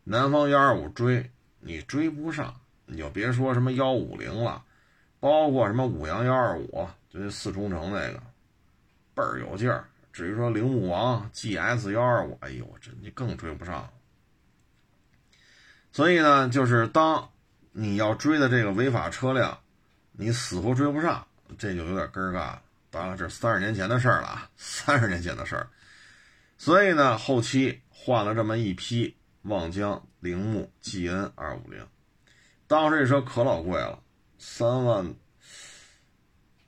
[0.03, 2.60] 南方幺二五追你追不上，
[2.91, 4.61] 你就别说什么幺五零了，
[5.21, 8.21] 包括什么五羊幺二五，就那四冲程那个。
[9.13, 13.89] 倍儿有劲儿，至于说铃木王 GS 幺二五，哎呦，这你更追不上。
[15.93, 17.29] 所以呢，就是当
[17.71, 19.57] 你要追的这个违法车辆，
[20.11, 21.25] 你死活追不上，
[21.57, 22.61] 这就有点根儿尬了。
[22.89, 25.67] 当然，这三十年前的事儿了啊， 三十年前的事儿。
[26.57, 31.87] 所以呢，后期换了这么一批望江铃木 GN 二五零，
[32.71, 34.01] 当时这车可老贵了，
[34.37, 35.13] 三万，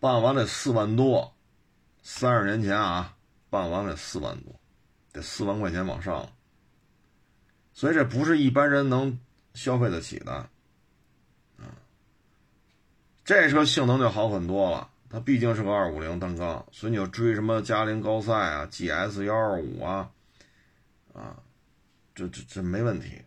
[0.02, 1.34] 办完得四万多。
[2.02, 3.16] 三十年前啊，
[3.50, 4.60] 办完了四万多，
[5.14, 6.30] 得四万块钱往上，
[7.72, 9.18] 所以这不是一般人能
[9.54, 10.34] 消费得起的，
[11.58, 11.72] 啊，
[13.24, 14.90] 这车性能就好很多了。
[15.10, 20.12] 它毕竟是个二五零单缸，所以你要追什么嘉陵高赛啊、GS 幺二五啊，
[21.14, 21.40] 啊，
[22.14, 23.22] 这这这没问题，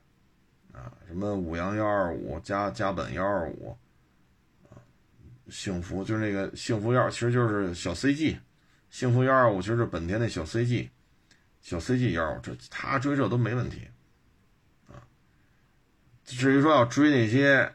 [1.07, 3.77] 什么五羊幺二五加加本幺二五，
[4.69, 4.75] 啊，
[5.49, 8.39] 幸福就是那个幸福幺，其实就是小 CG。
[8.89, 10.89] 幸福幺二五其实是本田那小 CG，
[11.61, 13.89] 小 CG 幺二五，这他追这都没问题，
[14.89, 15.03] 啊，
[16.25, 17.75] 至于说要追那些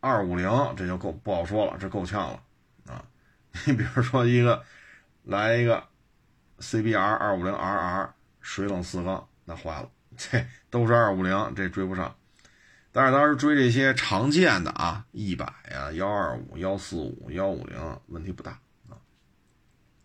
[0.00, 2.42] 二五零，这就够不好说了，这够呛了，
[2.92, 3.04] 啊，
[3.64, 4.62] 你比如说一个
[5.22, 5.82] 来一个
[6.58, 12.14] CBR 二五零 RR 水冷四缸，那坏了，这都是二五零，这追不上。
[12.96, 17.76] 但是当时追这些常见的啊，一百呀、幺二五、幺四五、幺五零，
[18.06, 18.52] 问题不大
[18.88, 18.94] 啊。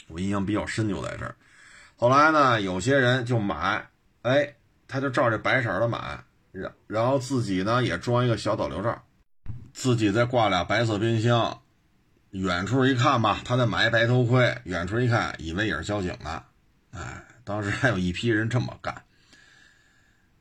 [0.07, 1.35] 我印象比较深就在这儿，
[1.95, 3.87] 后来呢，有些人就买，
[4.23, 4.55] 哎，
[4.87, 9.03] 他就照这白色的买，然然后自己呢也装一个小导流罩，
[9.71, 11.61] 自己再挂俩白色冰箱，
[12.31, 16.41] 远处一看吧，他再买一白头盔，远处一看以为也是交警呢，
[16.89, 19.03] 哎，当时还有一批人这么干。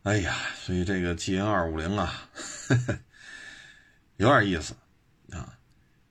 [0.04, 2.28] 哎呀，所以这个 G N 二五零啊，
[4.16, 4.74] 有点意思
[5.32, 5.54] 啊。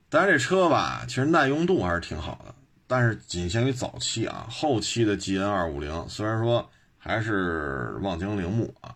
[0.08, 2.54] 但是这车吧，其实耐用度还是挺好的，
[2.86, 4.46] 但是仅限于早期啊。
[4.50, 8.94] 后期的 G N 二五零虽然说还是望京铃木啊，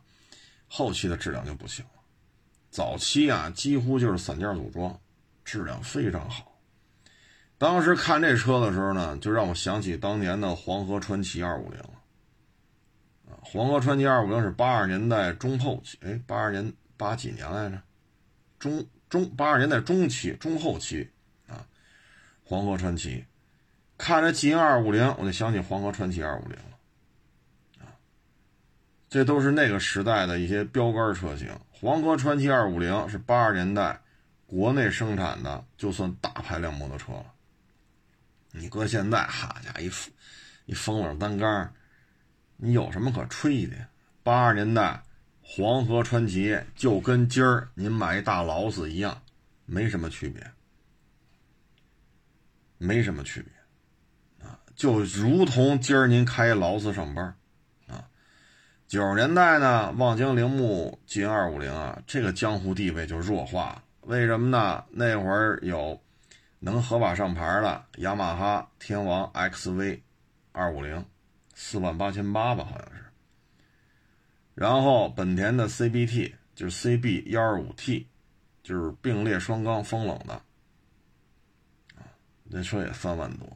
[0.69, 1.91] 后期的质量就不行了。
[2.71, 4.99] 早期啊，几乎就是散件组装，
[5.45, 6.53] 质量非常好。
[7.59, 12.02] 当时看这车的时候呢，就让我想起当年的黄河传奇二五零了。
[13.45, 17.83] 黄河传奇二五零是八十年代中后期，哎，八二年八几年来着？
[18.59, 21.11] 中中八十年代中期、中后期
[21.49, 21.67] 啊。
[22.45, 23.25] 黄河传奇，
[23.99, 27.91] 看着 G 二五零，我就想起黄河传奇二五零了啊。
[29.11, 31.49] 这都是那个时代的一些标杆车型。
[31.73, 34.01] 黄河传奇二五零是八十年代
[34.47, 37.27] 国内生产的，就算大排量摩托车了。
[38.53, 39.91] 你搁现在，哈家伙，一
[40.67, 41.75] 一风冷单杆。
[42.57, 43.77] 你有什么可吹的？
[44.23, 45.03] 八十年代
[45.41, 49.21] 黄河传奇就跟今儿您买一大劳斯一样，
[49.67, 50.49] 没什么区别，
[52.79, 57.35] 没什么区别啊，就如同今儿您开劳斯上班
[57.89, 58.07] 啊。
[58.87, 63.83] 九十年代呢，望京铃木 G 二五零啊，这个江湖地位就弱化了。
[64.03, 64.85] 为什么呢？
[64.91, 66.01] 那会儿有
[66.61, 70.01] 能合法上牌的雅马哈天王 XV
[70.53, 71.05] 二五零。
[71.55, 73.03] 四万八千八吧，好像是。
[74.55, 78.07] 然后本田的 CBT 就是 CB 幺二五 T，
[78.63, 80.35] 就是并列双缸风冷的，
[81.95, 82.05] 啊，
[82.45, 83.47] 那车也三万多，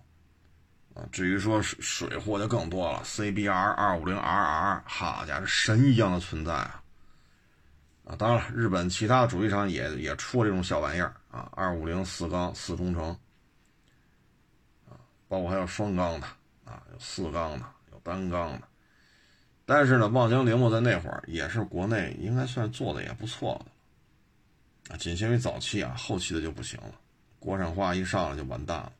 [0.94, 6.82] 啊，至于说水货就更多了，CBR 二五零 RR，好家伙，神一样的存在啊！
[8.06, 13.11] 啊，当然了，日本其他主机厂也也出这种小玩意儿啊，二五零四缸四冲程，
[14.88, 14.96] 啊，
[15.28, 16.26] 包括还有双缸的，
[16.64, 17.66] 啊，有四缸的。
[18.07, 18.69] 单缸的，
[19.64, 26.92] 但是呢，望江铃木在那会儿也是国内应该算做的也不错的啊，仅限于早期啊，后期的就不行了，
[27.40, 28.92] 国产化一上来就完蛋了。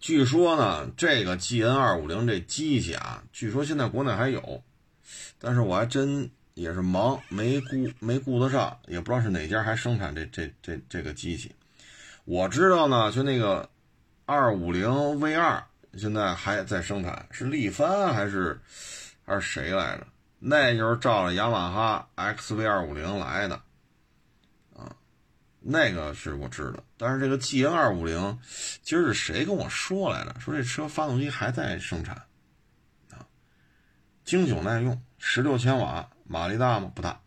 [0.00, 4.62] 据说呢，这个 G N 二五零这机器啊，据说现在国内还有，
[5.38, 7.66] 但是我还真也是忙没顾
[8.00, 11.54] 没顾得上，也不知道是哪家还生产这这这这个机器。
[12.24, 13.70] 我知道呢，就那个
[14.26, 15.64] 二五零 V 二。
[15.98, 18.60] 现在还在生产，是力帆还是
[19.24, 20.06] 还是谁来着？
[20.38, 23.60] 那就是照着雅马哈 XV 二五零来的，
[24.72, 24.94] 啊，
[25.58, 26.84] 那个是我知道。
[26.96, 28.38] 但是这个 GN 二五零，
[28.82, 30.38] 今儿是谁跟我说来着？
[30.38, 32.14] 说这车发动机还在生产，
[33.10, 33.26] 啊，
[34.24, 36.92] 经久耐用，十六千瓦，马力大吗？
[36.94, 37.20] 不大，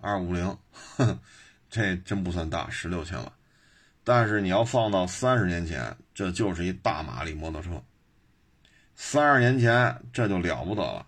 [0.00, 0.58] 二五零，
[1.70, 3.32] 这真不算大，十六千瓦。
[4.02, 7.80] 但是你要放到三十年前，这就是一大马力摩托车。
[9.02, 11.06] 三十年前这就了不得了，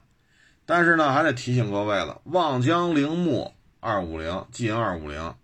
[0.64, 5.34] 但是呢，还得提醒各位了，望江铃木二五零 G N 二五零，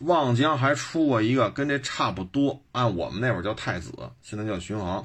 [0.00, 3.90] 望江还出过一个跟这差不多，按我们那会儿叫太子，
[4.20, 5.04] 现在叫巡航，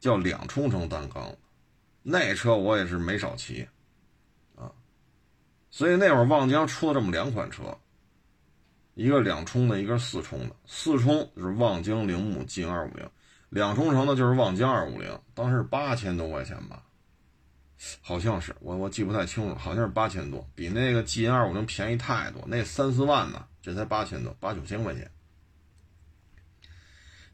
[0.00, 1.32] 叫两冲程单缸，
[2.02, 3.68] 那车我也是没少骑，
[4.56, 4.72] 啊，
[5.70, 7.78] 所以那会儿望江出了这么两款车，
[8.94, 13.08] 一个两冲的，一个四冲的，四冲就是望江铃木 G N 二五零。
[13.48, 16.82] 两冲程的就是望江二五零，当时是八千多块钱吧，
[18.02, 25.10] 好像是我我记不太清楚，好像是八千多，比那个 G N 二五零便宜太多，那三四万呢，这才八千多，八九千块钱。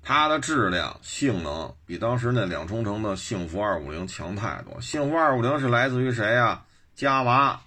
[0.06, 4.78] 它的质量、性能比当时那两冲程的幸福二五零强太多。
[4.80, 6.66] 幸福二五零是来自于谁呀？
[6.94, 7.62] 加娃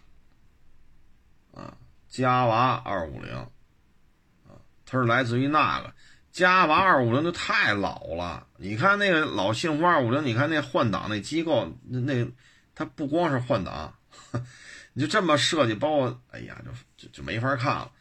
[1.54, 1.76] 啊，
[2.08, 4.54] 嘉娃二五零啊，
[4.86, 5.92] 它是来自于那个。
[6.38, 12.28] 嘉娃二五零就太老了，你看那个老幸福二五零，你看那换挡那机构，那那
[12.76, 13.92] 它不光是换挡，
[14.94, 17.92] 你就这么设计，包括哎呀，就就就没法看了。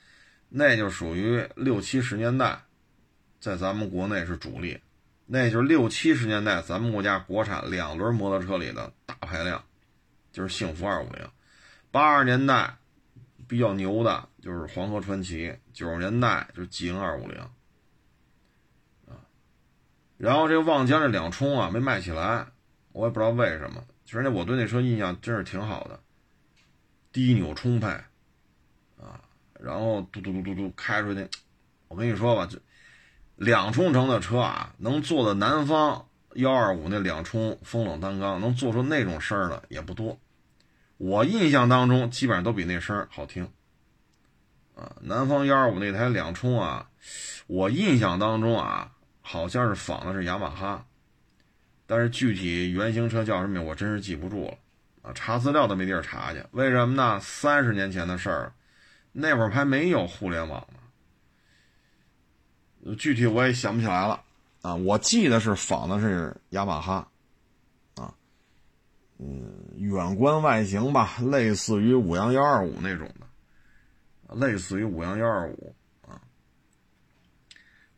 [0.51, 2.61] 那就属于六七十年代，
[3.41, 4.78] 在咱们国内是主力，
[5.24, 9.64] 那就是六七十年代咱们国家国产两轮摩托车里的大排量，
[10.30, 11.26] 就是幸福二五零。
[11.91, 12.76] 八十年代
[13.49, 17.41] 比较牛的就是黄河传奇，九十年代就是 G N 二五零。
[20.17, 22.47] 然后这望江这两冲啊没卖起来，
[22.93, 23.85] 我也不知道为什么。
[24.05, 26.01] 其实我对那车印象真是挺好的，
[27.12, 27.89] 低扭充沛，
[28.97, 29.21] 啊，
[29.61, 31.29] 然后嘟嘟嘟嘟嘟开出去，
[31.89, 32.59] 我跟你说吧，这
[33.35, 40.19] 两冲程的车啊，能坐的南方幺二五那两冲风冷单缸能做出那种声儿的也不多。
[40.97, 43.51] 我印象当中，基本上都比那声好听。
[44.75, 46.89] 啊，南方幺二五那台两冲啊，
[47.47, 48.93] 我印象当中啊，
[49.29, 50.87] 好像是仿的是雅马哈，
[51.85, 54.55] 但是具体原型车叫什么，我真是记不住了。
[55.03, 57.18] 啊，查资料都没地儿查去，为什么呢？
[57.18, 58.53] 三十年前的事儿，
[59.11, 60.64] 那会儿还没有互联网
[62.85, 62.95] 呢。
[62.95, 64.22] 具体我也想不起来了。
[64.62, 67.09] 啊，我记得是仿的是雅马哈。
[67.97, 68.14] 啊，
[69.18, 74.37] 嗯，远观外形吧，类似于五羊幺二五那种的。
[74.37, 75.74] 类似于五羊幺二五，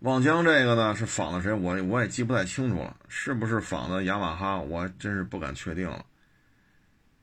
[0.01, 1.53] 望江这个呢是仿的谁？
[1.53, 4.61] 我我也记不太清楚了，是不是仿的雅马哈？
[4.61, 6.07] 我真是不敢确定了。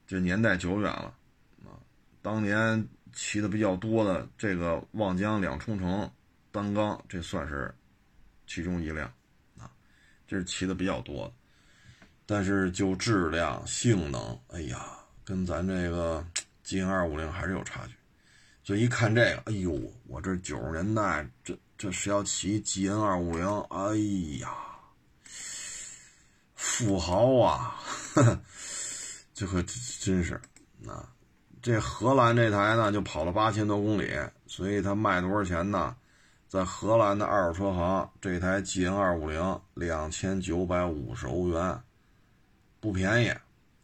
[0.06, 1.14] 这年代久远了
[1.64, 1.80] 啊，
[2.22, 6.12] 当年骑的比较多的这个望江两冲程
[6.52, 7.74] 单缸，这算是
[8.46, 9.10] 其中一辆
[9.58, 9.72] 啊，
[10.28, 11.34] 这是骑的比较多的。
[12.26, 14.86] 但是就质量、性能，哎呀，
[15.24, 16.26] 跟咱这个
[16.62, 17.94] 吉恩二五零还是有差距。
[18.64, 23.98] 所以一看这个，哎呦，我这九十年代，这这是要骑 G N 二五零，哎
[24.40, 24.50] 呀，
[26.56, 27.76] 富豪啊，
[29.34, 29.62] 这可
[30.00, 30.40] 真是，
[30.88, 31.12] 啊，
[31.62, 34.14] 这荷兰这台呢就跑了八千多公里，
[34.48, 35.96] 所以它卖多少钱呢？
[36.48, 41.82] 在荷兰的二手车行，这台 G N 二五零两千九百五十欧元，
[42.80, 43.34] 不便宜，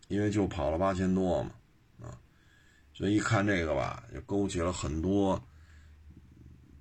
[0.08, 1.52] 因为就跑了八千多嘛
[2.02, 2.16] 啊。
[2.94, 5.44] 所以一看这个吧，就勾起了很多，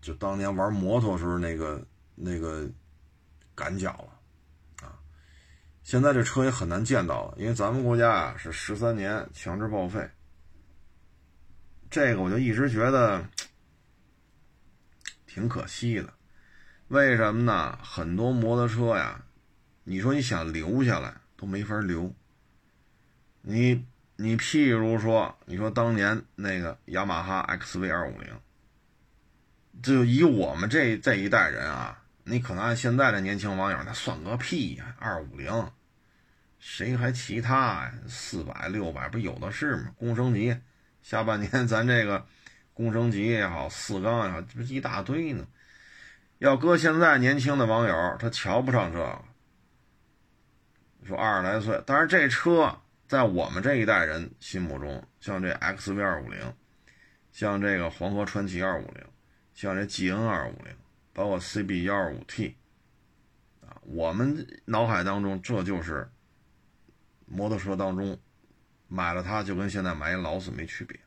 [0.00, 1.84] 就当年玩摩托时候那个
[2.14, 2.68] 那个
[3.54, 4.98] 赶脚了，啊！
[5.82, 10.08] 现在这车也很难见到了，因为咱们国家啊是十三年强制报废。
[11.90, 13.24] 这个我就一直觉得
[15.26, 16.12] 挺可惜的，
[16.88, 17.78] 为什么呢？
[17.82, 19.24] 很多摩托车呀，
[19.84, 22.12] 你说你想留下来都没法留，
[23.42, 23.84] 你。
[24.22, 28.28] 你譬如说，你说当年那个雅马哈 XV 二五零，
[29.82, 34.94] 就以我们这这一代人啊，你可能按现在的年轻网友，那算个屁呀！
[34.98, 35.70] 二五零，
[36.58, 37.92] 谁还骑它呀？
[38.06, 39.92] 四百六百不有的是吗？
[39.96, 40.56] 工升级，
[41.02, 42.26] 下半年 咱这个
[42.74, 45.46] 工升级也好，四缸也好，这一大堆呢。
[46.38, 49.24] 要搁现在年轻的网友，他瞧不上这个。
[51.06, 52.78] 说二十来岁，但是这车。
[53.08, 56.54] 在我们这一代人心目中，像这 XV 二五零，
[57.32, 59.04] 像这个黄河传奇二五零，
[59.60, 60.74] 像这 GN 二五零，
[61.12, 62.56] 包括 CB 幺二五 T，
[63.60, 66.10] 啊，我们脑海当中这就是
[67.26, 68.18] 摩托车当中
[68.88, 70.98] 买了它就跟现在买一劳斯没区别。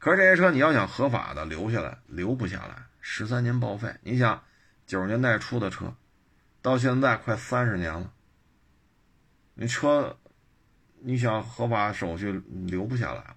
[0.00, 3.94] 可是这些车你要想合法的留下来，留不下来，十三年报废。
[4.02, 4.42] 你想
[4.84, 5.94] 九十年代出的车，
[6.60, 8.12] 到现在快三十年了，
[9.54, 10.18] 你车。
[11.00, 13.36] 你想合法手续留不下来了，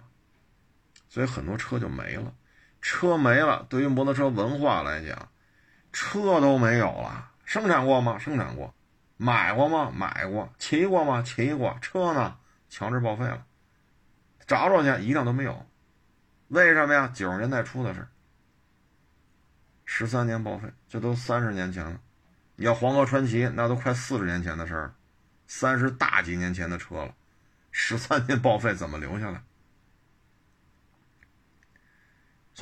[1.08, 2.34] 所以很多车就没了。
[2.82, 5.28] 车没了，对于摩托车文化来讲，
[5.92, 7.30] 车都没有了。
[7.44, 8.18] 生产过吗？
[8.18, 8.74] 生产过。
[9.16, 9.90] 买过吗？
[9.94, 10.52] 买过。
[10.58, 11.22] 骑过吗？
[11.22, 11.78] 骑过。
[11.80, 12.36] 车呢？
[12.68, 13.46] 强制报废了。
[14.46, 15.64] 找找去，一辆都没有。
[16.48, 17.10] 为什么呀？
[17.14, 18.06] 九十年代初的事
[19.84, 22.00] 十三年报废，这都三十年前了。
[22.56, 24.94] 你要黄河传奇，那都快四十年前的事儿，
[25.46, 27.14] 三十大几年前的车了。
[27.70, 29.42] 十三年报废怎么留下来？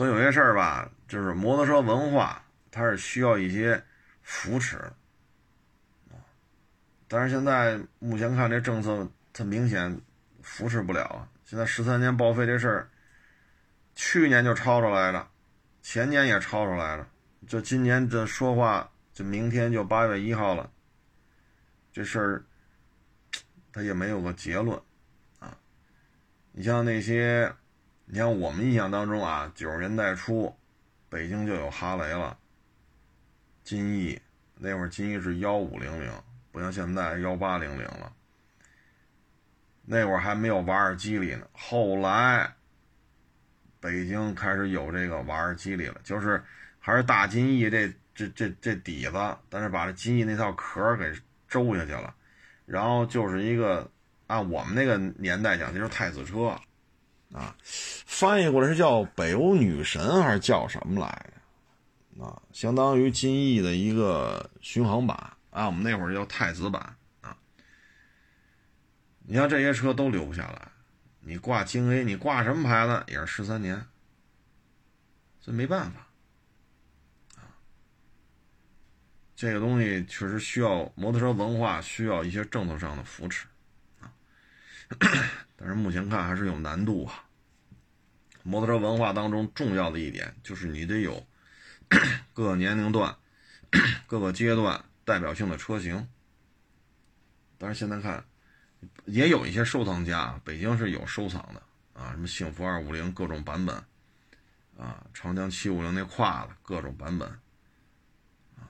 [0.00, 3.84] 所以有些事儿吧，就是摩托车文化，它是需要一些
[4.22, 4.90] 扶持。
[7.06, 10.00] 但是现在目前看这政策，它明显
[10.40, 11.28] 扶持不了啊。
[11.44, 12.88] 现在十三年报废这事儿，
[13.94, 15.28] 去年就抄出来了，
[15.82, 17.06] 前年也抄出来了，
[17.46, 20.70] 就今年这说话，就明天就八月一号了，
[21.92, 22.42] 这事儿
[23.70, 24.80] 他也没有个结论。
[25.40, 25.54] 啊
[26.52, 27.54] 你像那些，
[28.12, 30.52] 你像我们印象当中啊，九十年代初，
[31.08, 32.36] 北京就有哈雷了，
[33.62, 34.20] 金翼
[34.56, 36.12] 那会儿金翼是幺五零零，
[36.50, 38.12] 不像现在幺八零零了。
[39.84, 42.52] 那会儿还没有瓦尔基里呢，后来
[43.78, 46.42] 北京开始有这个瓦尔基里了，就是
[46.80, 51.12] 还是大金翼这这这这底子，但是把这金翼那套壳给
[51.48, 52.12] 周下去了，
[52.66, 53.88] 然后就是一个。
[54.26, 56.56] 按我们那个年代讲，就是太子车，
[57.32, 61.08] 啊，翻译过来是叫北欧女神还是叫什么来
[62.18, 62.24] 着？
[62.24, 65.16] 啊，相当于金翼的一个巡航版，
[65.50, 67.36] 啊，我们那会儿叫太子版啊。
[69.20, 70.68] 你像这些车都留不下来，
[71.20, 73.86] 你挂京 A，你挂什么牌子也是十三年，
[75.40, 76.06] 这没办法，
[77.36, 77.48] 啊，
[79.36, 83.46] 这个东西确实需要摩托车文化需要一些政策上的扶持
[84.00, 84.12] 啊，
[85.60, 87.22] 但是目前看还是有难度啊。
[88.42, 91.26] 摩托车文化当中重要的一点就是你得有
[92.32, 93.14] 各个年龄段、
[94.06, 96.08] 各个阶段代表性的车型。
[97.58, 98.24] 但是现在看，
[99.04, 103.76] 也有一些收藏家，北京是有收藏的啊，什么幸福二五零各种版本
[104.78, 107.28] 啊，长江七五零那胯子各种版本
[108.56, 108.64] 啊。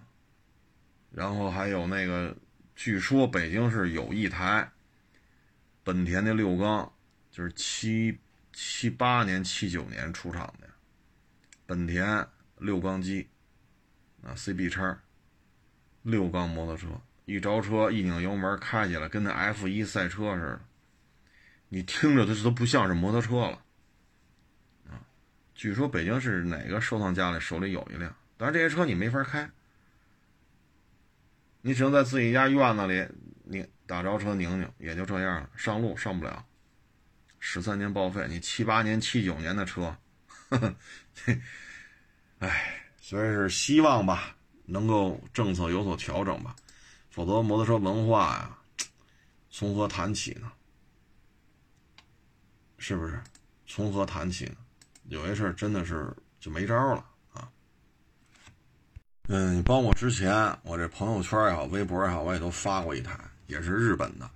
[1.13, 2.37] 然后还有那个，
[2.75, 4.69] 据说北京是有一台
[5.83, 6.93] 本田的六缸，
[7.31, 8.19] 就是七
[8.53, 10.69] 七八年、七九年出厂的
[11.67, 12.27] 本田
[12.59, 13.29] 六缸机
[14.23, 15.01] 啊，CB 叉
[16.03, 16.89] 六缸摩托车，
[17.25, 20.61] 一着车一拧油门开起来跟那 F1 赛车似的，
[21.69, 23.63] 你听着它都不像是摩托车了
[24.89, 25.01] 啊。
[25.55, 29.51] 据说北京市哪个收藏家里手里有一辆，但是这些车你没法开。
[31.63, 33.07] 你只能在自己家院子里，
[33.45, 35.51] 你打着车拧拧，也就这样了。
[35.57, 36.47] 上路上不了，
[37.41, 38.25] 十三年报废。
[38.29, 39.97] 你七八年、七九年的车，
[40.49, 40.77] 呵呵，
[42.39, 46.55] 哎，所以是希望吧，能够政策有所调整吧，
[47.11, 48.57] 否则摩托车文化呀，
[49.51, 50.53] 从何谈起呢？
[52.79, 53.21] 是不是？
[53.67, 54.55] 从何谈起呢？
[55.09, 57.05] 有些事真的是就没招了。
[59.33, 60.33] 嗯，你包括之前
[60.63, 63.19] 我这朋友圈也好，微博也好，我也都发过一台，
[63.51, 64.31] 也是日本的，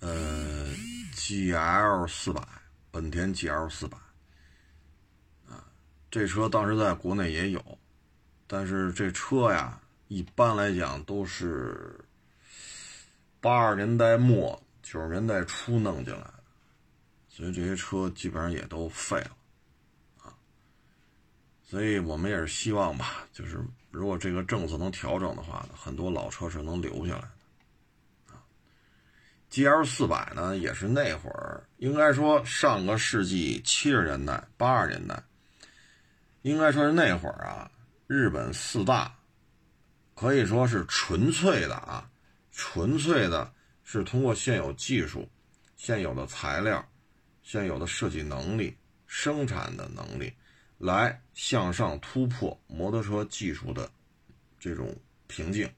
[0.00, 0.72] 呃
[1.14, 2.42] ，GL 四百，
[2.90, 3.98] 本田 GL 四百，
[5.48, 5.62] 啊，
[6.10, 7.78] 这车当时在国内也有，
[8.46, 9.78] 但是这车呀，
[10.08, 11.94] 一般来讲都是
[13.40, 16.34] 八十年代末九十年代初弄进来的，
[17.28, 19.36] 所以这些车基本上也都废了，
[20.22, 20.34] 啊，
[21.62, 23.62] 所以我们也是希望吧，就是。
[23.92, 27.28] 如果这个政策能调整的话，很多老车是能留下来。
[29.52, 35.22] ，GL 四百呢，也是那会儿应该说上个世纪七十年代、八十年代，
[36.42, 37.70] 应该说是那会儿啊，
[38.08, 39.14] 日本四大
[40.16, 42.10] 可以说是纯粹的啊，
[42.50, 43.52] 纯粹的
[43.84, 45.28] 是通过现有技术、
[45.76, 46.84] 现有的材料、
[47.42, 48.76] 现有的设计能力、
[49.06, 50.32] 生产的能力。
[50.78, 53.88] 来向上突破摩托车技术的
[54.58, 54.92] 这种
[55.28, 55.72] 瓶颈，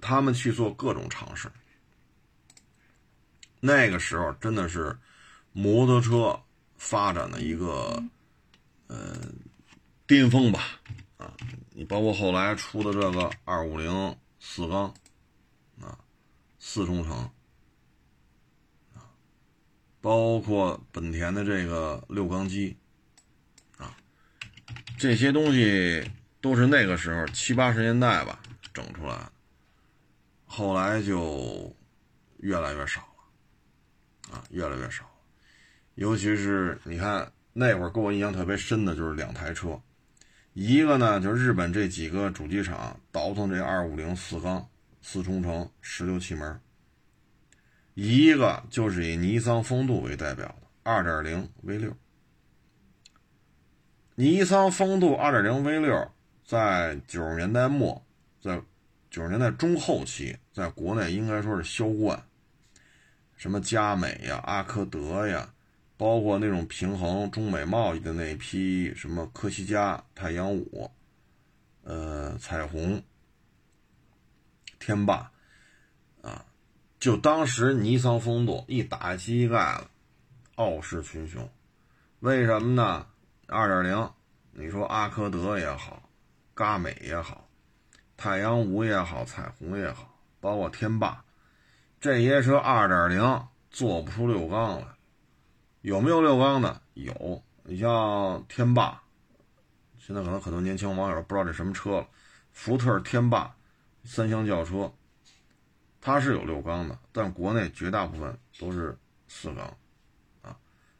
[0.00, 1.52] 他们去做各种尝试。
[3.66, 4.94] 那个时候真的是
[5.54, 6.38] 摩托车
[6.76, 8.02] 发展的一个
[8.88, 9.16] 呃
[10.06, 10.78] 巅峰吧，
[11.16, 11.32] 啊，
[11.72, 14.92] 你包括后来出的这个二五零四缸
[15.80, 15.98] 啊，
[16.58, 17.16] 四冲程
[18.92, 19.08] 啊，
[20.02, 22.76] 包括本田的这个六缸机
[23.78, 23.96] 啊。
[24.98, 26.10] 这些东西
[26.42, 28.38] 都是那个时候七八十年代吧
[28.74, 29.32] 整出来的，
[30.44, 31.74] 后来就
[32.40, 33.13] 越来越少，
[34.34, 35.04] 啊，越来越少。
[35.94, 39.80] 尤其是你看那会儿给我印象特别深的就是两台车，
[40.52, 44.68] 一个呢就是日本这几个主机厂倒腾这二五零四缸
[45.00, 46.60] 四冲程十六气门，
[47.94, 51.96] 一个就是以尼桑风度为代表的二点零 V 六。
[54.16, 56.08] 尼桑风度 2.0V6
[56.44, 58.04] 在九十年代末，
[58.40, 58.60] 在
[59.10, 62.20] 九十年代中后期，在国内应该说是销冠。
[63.36, 65.52] 什么佳美呀、阿科德呀，
[65.96, 70.90] 包括那种平衡中美贸易的那批什么科西嘉、太阳五、
[71.82, 73.02] 呃彩虹、
[74.78, 75.30] 天霸
[76.22, 76.44] 啊，
[76.98, 79.90] 就当时尼桑风度一打膝盖了，
[80.54, 81.50] 傲视群雄。
[82.20, 83.06] 为什么呢？
[83.46, 84.10] 二点零，
[84.52, 86.08] 你说阿科德也好，
[86.54, 87.48] 嘎美也好，
[88.16, 91.23] 太阳五也好，彩虹也好，包括天霸，
[92.04, 94.86] 这些车二点零做不出六缸来，
[95.80, 96.82] 有没有六缸的？
[96.92, 99.00] 有，你像天霸，
[99.96, 102.08] 现在可能很多年轻网友不知道这什么车了，
[102.52, 103.56] 福特天霸
[104.04, 104.92] 三厢轿车，
[105.98, 108.94] 它是有六缸的，但国内绝大部分都是
[109.26, 109.74] 四缸，
[110.42, 110.54] 啊，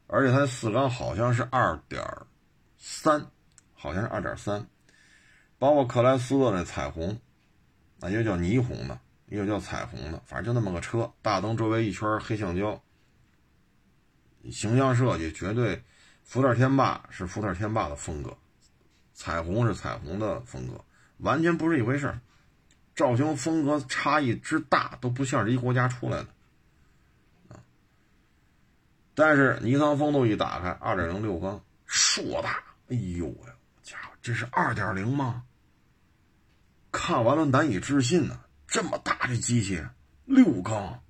[0.07, 2.03] 而且它的四缸好像是二点。
[2.79, 3.23] 三，
[3.75, 4.67] 好像是二点三，
[5.59, 7.19] 包括克莱斯勒那彩虹，
[7.99, 12.81] 啊，也叫霓虹的，一个叫彩虹的，反正就那么个车，大灯周围一圈黑橡胶，
[14.51, 15.83] 形象设计绝对，
[16.23, 18.37] 福特天霸是福特天霸的风格，
[19.13, 20.83] 彩虹是彩虹的风格，
[21.17, 22.19] 完全不是一回事
[22.95, 26.27] 造型风格差异之大，都不像是一国家出来的，
[27.49, 27.59] 啊，
[29.15, 32.63] 但是尼桑风度一打开，二点零六缸，硕大。
[32.89, 33.51] 哎呦喂，
[33.81, 35.43] 家伙，这是二点零吗？
[36.91, 39.81] 看完了难以置信呢，这么大的机器，
[40.25, 41.01] 六缸。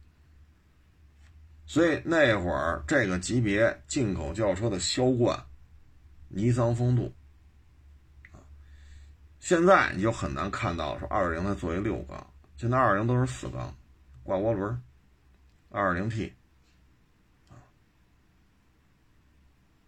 [1.66, 5.45] 所以那会儿这个级别进口轿车的销冠，
[6.30, 7.12] 尼桑风度。
[9.39, 13.76] 现在你就很难看到说二零它作为六缸，现在二零都是四缸，
[14.24, 14.80] 挂涡轮，
[15.70, 16.34] 二零 T。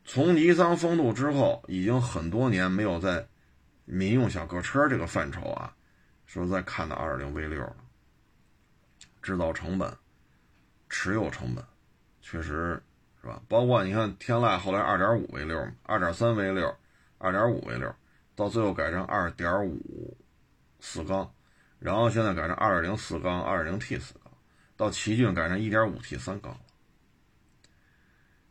[0.04, 3.28] 从尼桑风度之后，已经很多年没有在
[3.86, 5.76] 民用小客车这个范畴啊，
[6.28, 7.76] 说再看到二点零 V 六。
[9.24, 9.92] 制造成本、
[10.88, 11.66] 持有成本，
[12.22, 12.82] 确实
[13.22, 13.42] 是吧？
[13.50, 16.74] 包括你看天籁后来二点五 V 六、二点三 V 六、
[17.18, 17.94] 二点五 V 六。
[18.36, 20.16] 到最后改成二点五
[20.80, 21.34] 四缸，
[21.80, 24.32] 然后现在改成二点零四缸、二点零 T 四缸，
[24.76, 26.56] 到奇骏改成一点五 T 三缸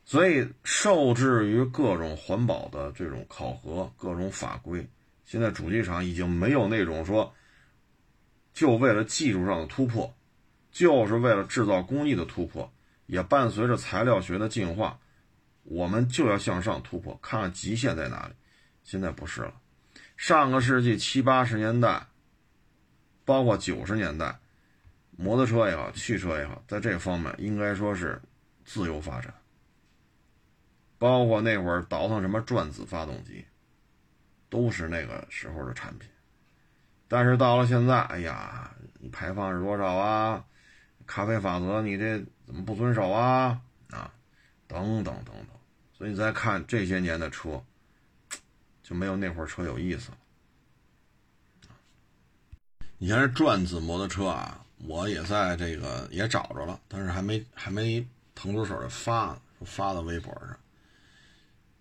[0.05, 4.85] 所以受制于各种环保的这种考核、各种法规，
[5.25, 7.33] 现在主机厂已经没有那种说，
[8.57, 10.17] 就为了技术上的突破，
[10.73, 12.73] 就是为了制造工艺的突破，
[13.05, 14.99] 也伴随着材料学的进化，
[15.65, 18.35] 我们就要向上突破，看看极限在哪里。
[18.83, 19.53] 现在不是了。
[20.17, 22.07] 上个世纪七八十年代，
[23.27, 24.39] 包括九十年代，
[25.11, 28.19] 摩托车也好，汽车也好，在这方面应该说是
[28.65, 29.35] 自由发展。
[30.97, 33.45] 包括那会儿倒腾什么转子发动机，
[34.49, 36.09] 都是那个时候的产品。
[37.09, 40.45] 但是到了现在，哎呀，你排放是多少啊？
[41.07, 43.61] 咖啡法则你这怎么不遵守啊？
[43.91, 44.13] 啊，
[44.67, 45.47] 等等等等。
[45.97, 47.63] 所以你再看这些年的车。
[48.89, 50.19] 就没有那会儿车有意思了。
[52.99, 60.57] 以前是转子摩托车啊，我也在这个也找着了，但是还没还没腾出手来发，发到微博上。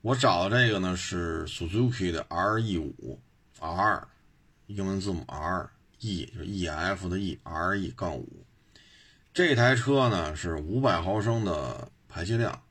[0.01, 3.21] 我找的这个呢是 Suzuki 的 RE 五
[3.59, 4.07] R，
[4.67, 8.45] 英文字母 R，E 就 EF 的 E，RE 杠五。
[9.33, 12.63] 这台车呢是五百毫升的排气量，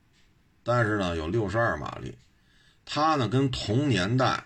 [0.62, 2.16] 但是呢有六十二马力。
[2.86, 4.44] 它呢，跟同年代，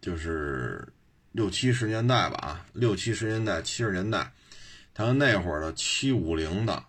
[0.00, 0.90] 就是
[1.32, 4.32] 六七十年代吧，啊，六七十年代、七十年代，
[4.94, 6.82] 它那会儿的七五零的，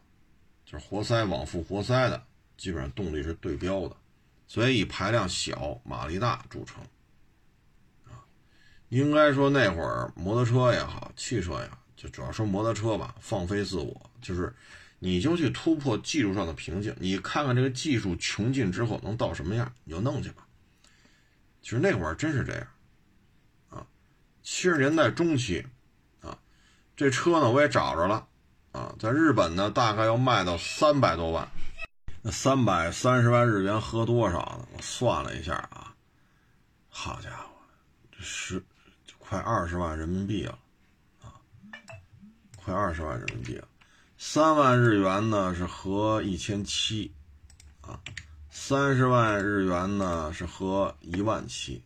[0.66, 2.24] 就是活塞往复活塞的，
[2.58, 3.98] 基本上动力是对标的，
[4.48, 6.82] 所以以排量小、马力大著称。
[8.90, 14.54] 应该说那会儿摩托车也好，汽车也好，就主要说摩托车吧，放飞自我，就是。
[15.02, 20.46] 你就去突破技术上的瓶颈，你看看这个技术穷尽之后能到什么样，你就弄去吧。
[21.62, 22.68] 其实那会儿真是这样，
[23.70, 23.88] 啊，
[24.44, 25.66] 七十年代中期，
[26.20, 26.38] 啊，
[26.98, 28.28] 这车呢我也找着了，
[28.74, 31.48] 啊，在日本呢大概要卖到三百多万，
[32.22, 34.68] 那三百三十万日元合多少呢？
[34.76, 35.96] 我算了一下啊，
[36.90, 37.54] 好家伙，
[38.12, 38.62] 这十
[39.30, 40.58] 快二十万人民币了，
[41.22, 41.38] 啊，
[42.56, 43.68] 快二十万人民币了。
[44.18, 47.14] 三万日元呢是合一千七，
[47.82, 48.02] 啊，
[48.50, 51.84] 三十万日元呢是合一万七，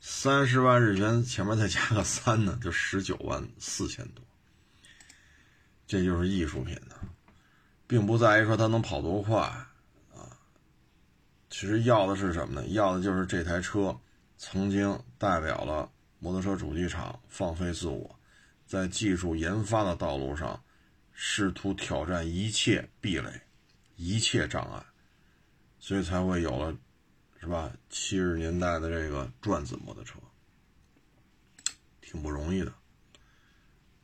[0.00, 4.24] 三十万日元前面再加个三呢，就十九万四千多。
[5.86, 6.94] 这就是艺术品呢，
[7.86, 10.40] 并不在于说它能跑多快啊，
[11.50, 12.66] 其实要的是什么呢？
[12.68, 13.94] 要的就是这台车
[14.38, 15.90] 曾经代表了
[16.22, 18.18] 摩托车主机厂放飞自我，
[18.64, 20.62] 在技术研发的道路上。
[21.14, 23.30] 试图挑战一切壁垒，
[23.96, 24.82] 一切障碍，
[25.78, 26.74] 所以才会有了，
[27.38, 27.70] 是吧？
[27.90, 30.18] 七十年代的这个转子摩托车，
[32.00, 32.72] 挺不容易的，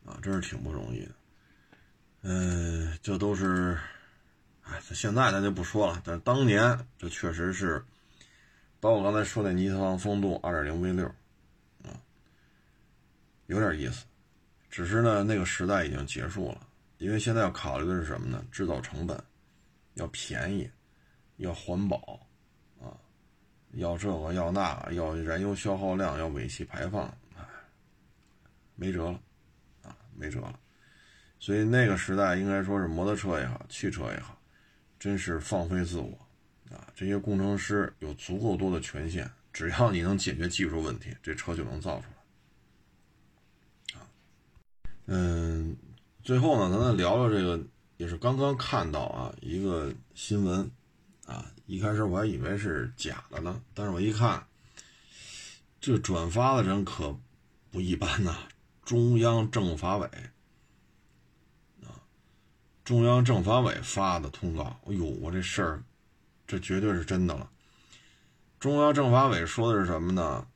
[0.04, 1.12] 啊，真是挺不容易的。
[2.22, 3.76] 嗯，这都是，
[4.62, 6.00] 哎，现在咱就不说了。
[6.04, 7.82] 但当年这确实是，
[8.80, 11.12] 包括刚才说那尼桑风度二点零 V 六，
[13.48, 14.06] 有点意思。
[14.70, 16.66] 只是呢，那个时代已经结束了。
[16.98, 18.44] 因为现在要考虑的是什么呢？
[18.50, 19.22] 制造成本
[19.94, 20.68] 要便宜，
[21.36, 22.26] 要环保
[22.80, 22.90] 啊，
[23.74, 27.44] 要这个要那，要燃油消耗量，要尾气排放，哎，
[28.74, 29.20] 没辙了
[29.82, 30.58] 啊，没辙了。
[31.38, 34.36] 所以那个时代应该说是摩托车也好，汽车也好，
[34.98, 36.18] 真是放飞自我
[36.68, 36.86] 啊。
[36.96, 42.17] 这些工程师有足够多的权限，只要你能解决技术问题，这车就能造出来。
[45.08, 45.76] 嗯。
[46.22, 47.64] 最后呢，咱再聊聊这个，
[47.96, 50.70] 也是刚刚看到啊一个新闻，
[51.24, 54.46] 啊，一开始我还以为是假的呢，但是我一看，
[55.80, 57.18] 这转发的人可
[57.70, 58.36] 不一般呐，
[58.84, 60.06] 中央政法委，
[61.82, 61.96] 啊，
[62.84, 65.82] 中央政法委发的通告，哎呦，我这事儿，
[66.46, 67.50] 这绝对是真的了。
[68.60, 70.46] 中央政法委说的是什么呢？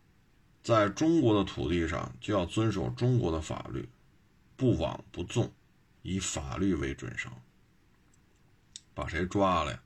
[0.62, 3.88] 在中国的土地上就要遵守中国的法律，
[4.62, 5.52] 不枉不纵，
[6.02, 7.32] 以法律为准绳。
[8.94, 9.82] 把谁抓了呀？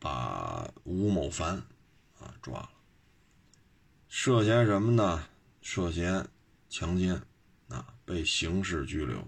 [0.00, 1.58] 把吴某凡
[2.18, 2.70] 啊抓了，
[4.08, 5.28] 涉嫌什么呢？
[5.60, 6.26] 涉嫌
[6.68, 7.22] 强奸
[7.68, 9.20] 啊，被刑事拘留。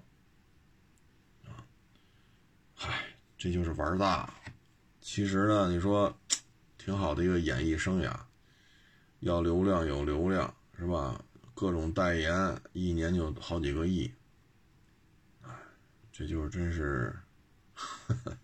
[1.45, 1.63] 啊，
[2.75, 3.05] 嗨，
[3.39, 4.35] 这就是玩大。
[5.01, 6.13] 其实呢，你说
[6.77, 8.19] 挺好的一个演艺生涯，
[9.21, 11.25] 要流量有流量是吧？
[11.55, 14.13] 各种代言，一年就好几个亿。
[16.13, 17.17] 这就是真是。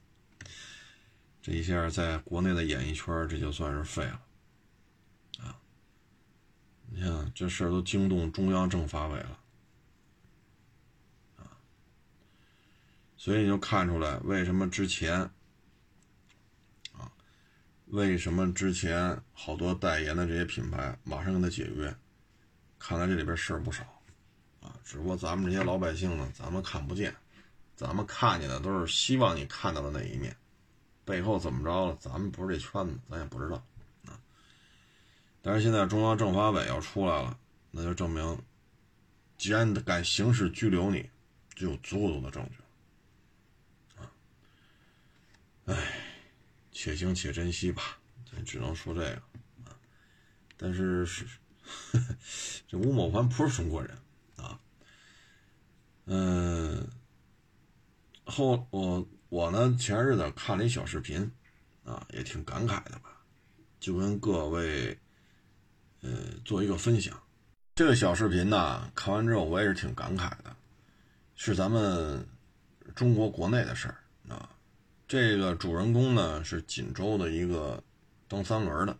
[1.42, 4.20] 这一下在国内的演艺圈，这就算是废了
[5.38, 5.56] 啊！
[6.90, 9.40] 你看这事儿都惊动中央政法委了
[11.38, 11.56] 啊，
[13.16, 15.30] 所以你就看出来为什么之前，
[17.86, 21.96] 为什么之前好多代言的这些品牌马上跟他解约？
[22.80, 23.84] 看来这里边事儿不少
[24.60, 27.14] 啊，只不过咱们这些老百姓呢，咱们看不见。
[27.76, 30.36] 咱们看见的都是希望你看到的那一面，
[31.04, 31.96] 背后怎么着了？
[31.98, 33.64] 咱们不是这圈子，咱也不知道
[34.04, 34.20] 啊。
[35.40, 37.38] 但是现在中央政法委要出来了，
[37.70, 38.38] 那就证明，
[39.38, 41.08] 既然敢刑事拘留你，
[41.54, 44.12] 就有足够多的证据啊。
[45.64, 45.94] 哎，
[46.70, 47.96] 且行且珍惜吧，
[48.30, 49.22] 咱只能说这个
[49.64, 49.72] 啊。
[50.58, 51.26] 但是是，
[52.68, 53.96] 这吴某凡不是中国人
[54.36, 54.58] 啊，
[56.06, 56.88] 嗯。
[58.32, 61.28] 后我我呢前日子看了一小视频，
[61.82, 63.20] 啊，也挺感慨的吧，
[63.80, 64.96] 就跟各位，
[66.02, 66.10] 呃，
[66.44, 67.20] 做一个分享。
[67.74, 70.54] 这个小视频呢，看完之后我也是挺感慨的，
[71.34, 72.24] 是咱们
[72.94, 73.98] 中国国内的事儿
[74.28, 74.48] 啊。
[75.08, 77.82] 这个主人公呢是锦州的一个
[78.28, 78.96] 蹬三轮的，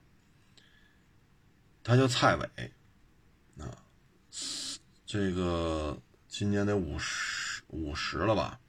[1.82, 2.72] 他叫蔡伟，
[3.58, 3.66] 啊，
[5.06, 8.60] 这个今年得五十五十了吧。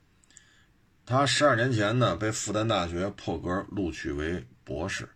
[1.04, 5.08] 他十二年前呢，被复旦大学破格录取为博士，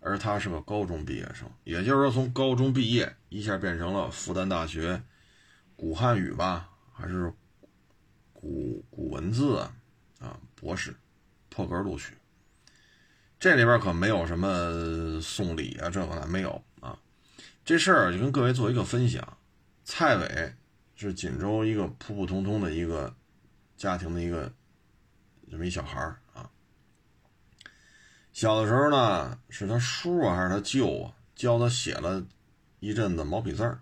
[0.00, 5.02] 而他是个高中毕业生，也就是说，从高中毕业一下变成了复旦大学
[5.76, 7.32] 古汉语吧，还是
[8.32, 9.76] 古古文字啊？
[10.20, 10.96] 啊，博士
[11.50, 12.14] 破格录取，
[13.38, 16.64] 这里边可没有什么送礼啊，这个没有。
[17.64, 19.38] 这事儿就跟各位做一个分享，
[19.84, 20.54] 蔡伟
[20.94, 23.14] 是锦州一个普普通通的一个
[23.76, 24.52] 家庭的一个。
[25.50, 26.50] 这么一小孩儿啊，
[28.32, 32.26] 小的时候呢，是他叔啊还是他舅啊教他写了
[32.80, 33.78] 一阵子毛笔字儿。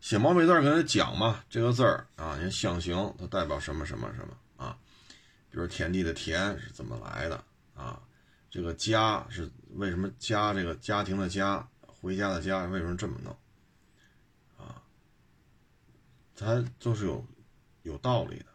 [0.00, 4.78] 写毛笔字儿给他讲嘛，这个字儿啊，你看象形它代表什么什么什么啊？
[5.50, 8.00] 比如田地的田是怎么来的啊？
[8.48, 11.68] 这个家是为什么家这个家庭的家
[12.02, 13.34] 回家的家为什么这么弄
[14.58, 14.82] 啊？
[16.36, 17.24] 他就是有
[17.84, 18.46] 有道理的，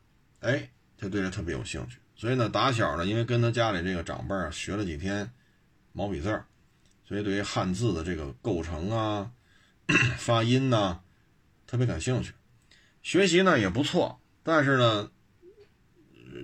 [0.41, 0.69] 哎。
[0.99, 5.31] 他对这特别有兴趣，所以呢，打小呢，因为跟他家里这个长辈儿学了几天
[5.93, 6.47] 毛笔字儿，
[7.05, 9.31] 所以对于汉字的这个构成啊、
[10.17, 11.01] 发音呐，
[11.67, 12.33] 特别感兴趣。
[13.03, 15.11] 学习呢也不错，但是呢，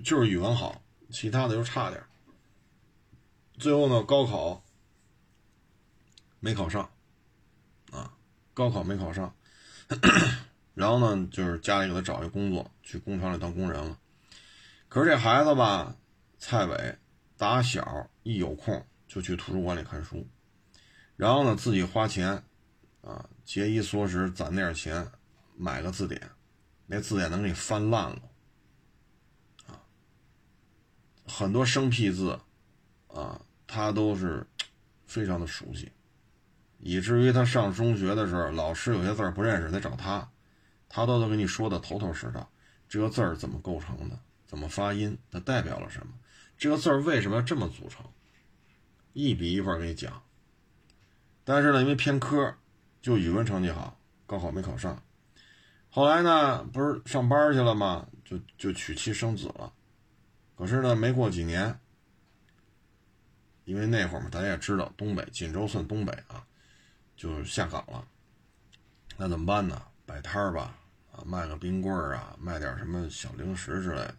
[0.05, 2.03] 就是语文好，其他的就差点
[3.57, 4.63] 最后呢，高考
[6.39, 6.92] 没考上，
[8.53, 9.35] 高考没考上，
[10.75, 13.97] 然后呢，就是家里给他找一工作，去工厂里当工人了。
[14.87, 15.95] 可是这孩子吧，
[16.37, 16.97] 蔡伟
[17.37, 20.27] 打小一有空就去图书馆里看书，
[21.15, 22.43] 然后呢自己花钱，
[23.01, 25.11] 啊节衣缩食攒点钱
[25.55, 26.29] 买个字典，
[26.85, 28.21] 那字典能给你翻烂了，
[29.67, 29.81] 啊，
[31.27, 32.39] 很多生僻字，
[33.07, 34.45] 啊他都是
[35.07, 35.91] 非常的熟悉，
[36.85, 40.29] 以至于他上中学的时候，老师有些字儿不认识得找他，
[40.89, 42.49] 他都能给你说的头头是道，
[42.89, 44.19] 这个字儿怎么构成的。
[44.45, 45.17] 怎么发音？
[45.31, 46.13] 它代表了什么？
[46.57, 48.05] 这个字儿为什么要这么组成？
[49.13, 50.21] 一笔一画给你讲。
[51.43, 52.53] 但是呢，因为偏科，
[53.01, 55.01] 就语文成绩好，高考没考上。
[55.89, 58.05] 后来呢，不是上班去了吗？
[58.23, 59.73] 就就娶妻生子了。
[60.55, 61.79] 可是呢，没过几年，
[63.65, 66.45] 因为那会儿嘛，大家也知道，东北锦州算东北啊，
[67.23, 68.03] 就下岗了。
[69.15, 69.81] 那怎么办呢？
[70.05, 70.75] 摆摊儿吧，
[71.13, 74.13] 啊，卖个冰棍儿啊，卖点什么小零食之类的。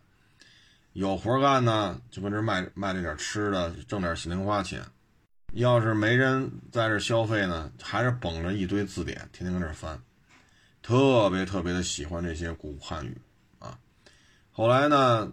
[0.94, 4.82] 有活干呢，就跟这卖卖这点吃的，挣点零零花钱。
[5.52, 10.00] 要是没人在这消费呢，还是捧着一堆字典，天天跟这翻，
[10.80, 13.20] 特别特别的喜欢这些古汉语
[13.58, 13.78] 啊。
[14.50, 15.30] 后来呢，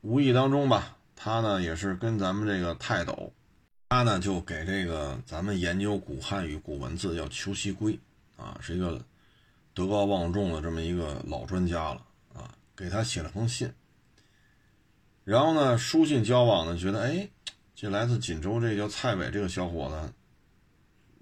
[0.00, 3.32] 无意当中吧，他呢也是跟咱们这个泰斗，
[3.94, 7.96] 他呢就给这个咱们研究古汉语古文字叫裘锡圭
[8.36, 9.00] 啊，是一个
[9.72, 13.72] 德高望重的这么一个老专家了啊，给他写了封信。
[15.22, 17.28] 然后呢，书信交往呢，觉得哎，
[17.76, 20.12] 这来自锦州这叫蔡伟这个小伙子，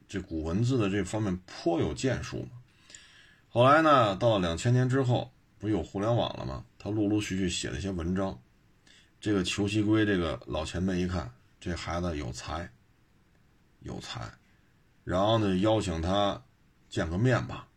[0.09, 2.53] 这古文字的这方面颇有建树嘛。
[3.51, 6.65] 后来呢，到两千年之后，不是有互联网了吗？
[6.79, 8.41] 他陆陆续续写了一些文章。
[9.21, 11.31] 这个裘锡圭这个老前辈一看，
[11.63, 12.69] 这孩子有才，
[13.79, 14.21] 有才，
[15.05, 16.43] 然后呢，邀请他
[16.89, 17.69] 见个面吧。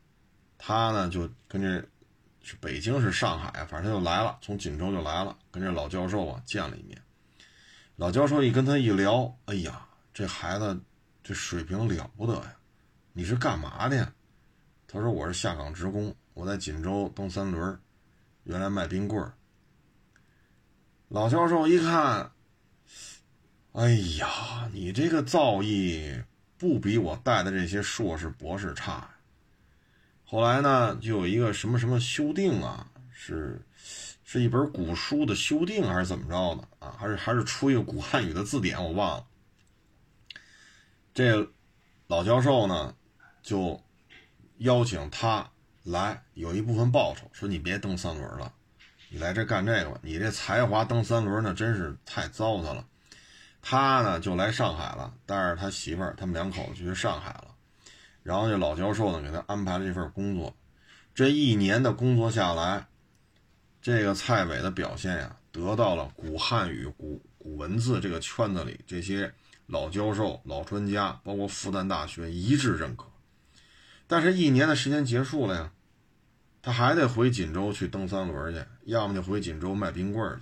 [0.57, 1.87] 他呢就跟这。
[2.47, 7.01] 是北京是上海反正他就来了，从锦州就来了，跟这老教授啊见了一面。
[7.95, 10.79] 老教授一跟他一聊，哎呀，这孩子
[11.23, 12.55] 这水平了不得呀！
[13.13, 14.13] 你是干嘛的呀？
[14.85, 17.79] 他说我是下岗职工，我在锦州蹬三轮，
[18.43, 19.33] 原来卖冰棍儿。
[21.07, 22.31] 老教授一看，
[23.75, 26.23] 哎呀，你这个造诣
[26.57, 29.09] 不比我带的这些硕士博士差。
[30.23, 33.61] 后来呢，就有一个什么什么修订啊，是
[34.23, 36.95] 是一本古书的修订还是怎么着的啊？
[36.97, 39.25] 还是还是出一个古汉语的字典，我忘了。
[41.13, 41.45] 这
[42.07, 42.95] 老教授呢，
[43.43, 43.83] 就
[44.59, 45.51] 邀请他
[45.83, 48.53] 来，有一部分报酬，说你别蹬三轮了，
[49.09, 49.99] 你来这干这个吧。
[50.01, 52.87] 你这才华蹬三轮那真是太糟蹋了。
[53.67, 57.47] 他呢就来上海了，带着他媳妇儿，他们两口子去上海了。
[58.21, 60.55] 然后这老教授呢，给他安排了一份工作。
[61.15, 62.85] 这一年的工作下来，
[63.81, 69.33] 这个蔡伟的表现呀，得到了古汉语、古古文字这个圈子里这些
[69.65, 73.07] 老教授、老专家，包括复旦大学一致认可。
[74.05, 75.71] 但是，一年的时间结束了呀，
[76.61, 80.41] 他还得回锦州去蹬三轮去，要么就回锦州卖冰棍去。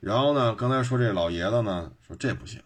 [0.00, 2.62] 然后呢，刚才说这老爷子呢，说这不行。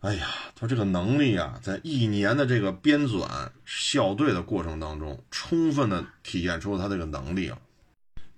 [0.00, 3.26] 哎呀，他这个能力啊，在一年的这个编纂
[3.64, 7.58] 校对的过程当中，充分的体现出他这个能力了。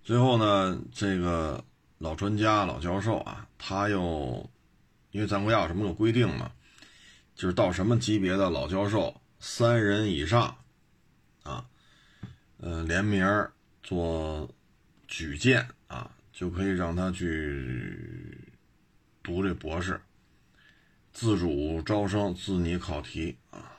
[0.03, 1.63] 最后呢，这个
[1.99, 4.49] 老专家、老教授啊，他又
[5.11, 6.51] 因为咱国家有什么个规定嘛，
[7.35, 10.57] 就是到什么级别的老教授，三人以上
[11.43, 11.67] 啊，
[12.59, 13.27] 呃，联名
[13.83, 14.49] 做
[15.07, 18.39] 举荐啊，就可以让他去
[19.23, 20.01] 读这博士。
[21.13, 23.73] 自主招生，自拟考题啊，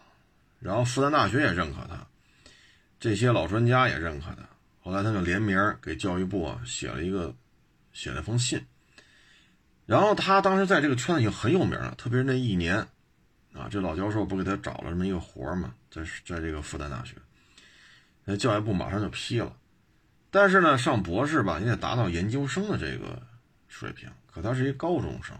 [0.60, 2.06] 然后复旦大学也认可他，
[2.99, 4.49] 这些老专家也认可他。
[4.82, 7.34] 后来他就联名给教育部啊写了一个，
[7.93, 8.62] 写了封信。
[9.86, 12.76] 然后他当时在这个圈子已经很有名了，特别是那一年，
[13.54, 17.16] 啊，这老教授不给他找了这么一个活嘛，在在这个复旦大学，
[18.26, 19.56] 那教育部马上就批了。
[20.32, 23.21] 但是呢，上博士吧，你得达到研究生的这个
[23.67, 25.38] 水平，可他是一高中生。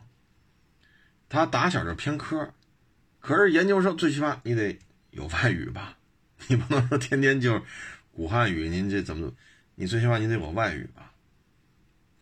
[1.29, 2.53] 他打小就偏科，
[3.21, 4.77] 可是研究生最起码你得
[5.11, 5.97] 有外语吧？
[6.47, 7.63] 你不能说天天就
[8.11, 9.31] 古汉语，您这怎么？
[9.75, 11.13] 你最起码你得有外语吧？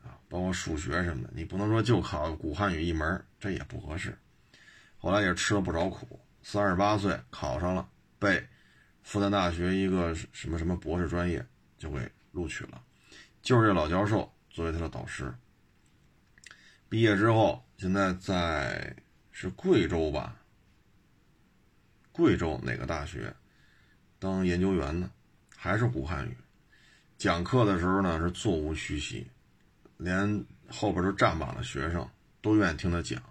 [0.03, 4.15] 啊，包括数学什么的，你不能说就考古汉语一门，这也不合适。
[4.97, 7.89] 后来也吃了不少苦，三十八岁考上了，
[8.20, 8.45] 被
[9.01, 11.43] 复旦大学一个什么什么博士专业
[11.80, 12.82] 就给录取了，
[13.42, 15.34] 就是这老教授作为他的导师。
[16.88, 17.64] 毕业之后。
[17.80, 18.94] 现在在
[19.32, 20.36] 是贵州吧？
[22.12, 23.34] 贵州哪个大学
[24.20, 25.10] 当研究员呢？
[25.56, 26.36] 还是古汉语？
[27.18, 29.26] 讲课的时候呢是座无虚席，
[29.96, 32.06] 连后边都站满了学生，
[32.42, 33.24] 都愿意听他讲。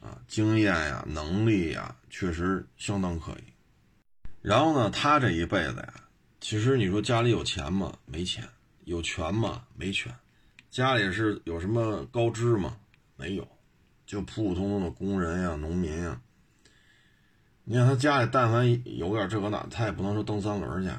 [0.00, 3.44] 啊，经验呀，能力呀，确实相当可以。
[4.42, 5.94] 然后呢，他这一辈子呀，
[6.40, 7.96] 其实你说家里有钱吗？
[8.06, 8.42] 没钱。
[8.84, 9.64] 有权吗？
[9.76, 10.12] 没权。
[10.70, 12.78] 家里是有什么高知吗？
[13.16, 13.46] 没有，
[14.06, 16.20] 就普普通通的工人呀、农民呀。
[17.64, 18.66] 你看他家里，但凡
[18.96, 20.90] 有点这个那，他也不能说蹬三轮去，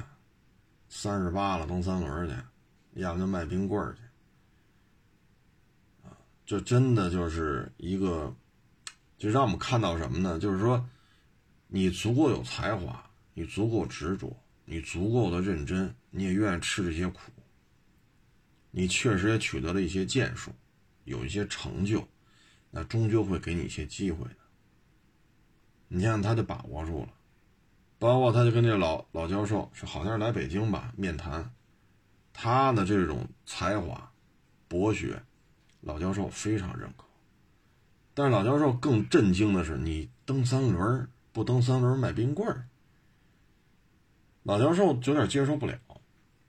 [0.88, 2.34] 三十八了蹬三轮去，
[3.00, 4.02] 要么就卖冰棍去。
[6.06, 6.16] 啊，
[6.46, 8.34] 这真的就是一个，
[9.18, 10.38] 就让我们看到什么呢？
[10.38, 10.88] 就是说，
[11.66, 14.34] 你足够有才华，你足够执着，
[14.64, 17.20] 你足够的认真，你也愿意吃这些苦。
[18.70, 20.50] 你确实也取得了一些建树，
[21.04, 22.06] 有一些成就。
[22.74, 24.36] 那终究会给你一些机会的。
[25.88, 27.08] 你像他就把握住了，
[27.98, 31.52] 包括他就跟这老老教授是好像是来北京吧面谈，
[32.32, 34.10] 他的这种才华、
[34.68, 35.22] 博学，
[35.82, 37.04] 老教授非常认可。
[38.14, 42.66] 但是老教授更震惊的是，你蹬三轮不蹬三轮卖冰棍儿，
[44.42, 45.78] 老教授有点接受不了。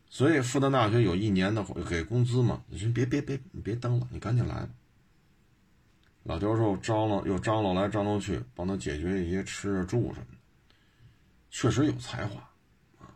[0.09, 4.69] 所以复旦大学有一年的给工资嘛，你说别别别，你别登了，你赶紧来吧。
[6.21, 10.37] 老教授张罗又张罗来张罗去，帮他解决一些吃住什么的，
[11.49, 12.47] 确实有才华
[12.99, 13.09] 啊。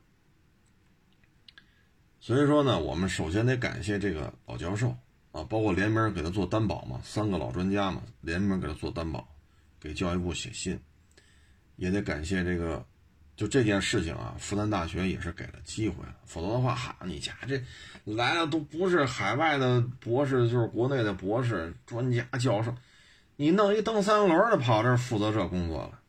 [2.19, 4.89] 所以说呢，我们首先得感谢这个老教授
[5.31, 9.27] 啊，包括联名给他做担保嘛，三个老专家嘛，联名给他做担保，
[9.79, 10.79] 给教育部写信，
[11.75, 12.83] 也得感谢这个。
[13.37, 17.63] 就这件事情啊，复旦大学也是给了机会，否则的话，哈，你家这
[18.03, 22.75] 来的都不是海外的博士，就是国内的博士、专家、教授，
[23.35, 26.01] 你弄一蹬三轮的跑这负责这工作了。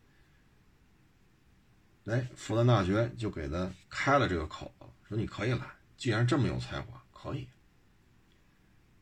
[2.06, 5.66] 哎，复旦大学就给他开了这个口子，说你可以来，
[5.98, 7.46] 既然这么有才华，可以。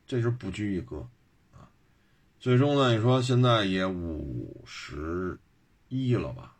[0.05, 1.07] 这是不拘一格
[1.53, 1.71] 啊。
[2.41, 5.39] 最终呢，你说现在也五十
[5.87, 6.55] 一了吧？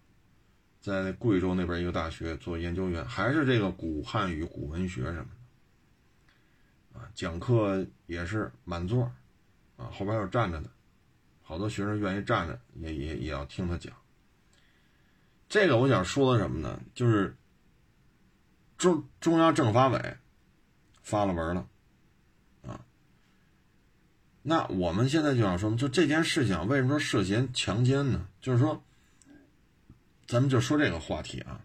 [0.87, 5.27] 在贵州那边一个大学做研究员，还是这个古汉语、古文学什么
[6.93, 9.03] 的，啊，讲课也是满座，
[9.75, 10.69] 啊，后边还有站着的，
[11.43, 13.93] 好多学生愿意站着，也也也要听他讲。
[15.49, 16.81] 这个我想说的什么呢？
[16.95, 17.35] 就是
[18.77, 20.17] 中中央政法委
[21.03, 21.67] 发了文了，
[22.65, 22.79] 啊，
[24.41, 28.25] 那我们现在就想说，就这件事情为什么说涉嫌强奸呢？
[28.39, 28.81] 就是说。
[30.27, 31.63] 咱们就说这个话题啊，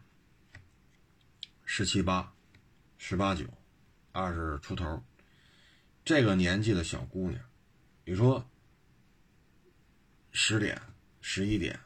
[1.64, 2.32] 十七八、
[2.96, 3.44] 十八九、
[4.12, 5.02] 二十出头，
[6.04, 7.42] 这个年纪的小姑娘，
[8.04, 8.48] 你说
[10.30, 10.80] 十点、
[11.20, 11.76] 十一点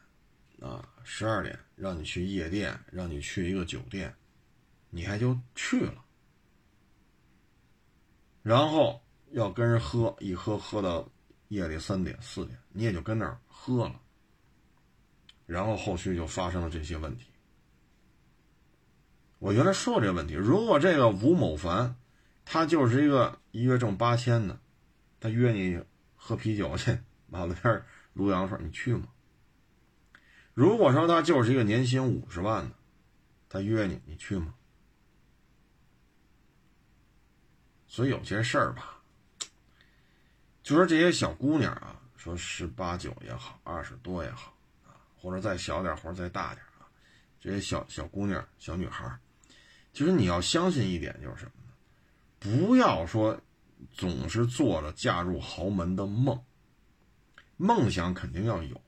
[0.61, 4.14] 啊、十二点，让你去夜店，让你去一个酒店，
[4.91, 6.05] 你还就去了，
[8.43, 11.11] 然后要跟人喝，一喝喝到
[11.49, 13.99] 夜里三点、四点，你也就跟那儿喝了。
[15.47, 17.31] 然后后续就发生了这些问题。
[19.39, 21.97] 我原来说过这个问题：如果这个吴某凡，
[22.45, 24.59] 他就是一个一月挣八千的，
[25.21, 25.83] 他约你
[26.17, 27.85] 喝啤酒去，马路边
[28.15, 29.09] 撸羊肉，你去吗？
[30.55, 32.75] 如果说他就是一个年薪五十万的，
[33.49, 34.55] 他约你，你去吗？
[37.87, 39.03] 所以有些事儿吧，
[40.63, 44.56] 就说这些小姑娘啊，说十八九也好，二十多也好。
[45.27, 46.87] 或者再小点或者再大点啊，
[47.41, 49.12] 这些小小姑娘、小女孩
[49.93, 51.72] 其实你要相信一点，就是什么呢？
[52.39, 53.37] 不要说
[53.91, 56.41] 总是做着嫁入豪门的梦，
[57.57, 58.81] 梦想肯定要有，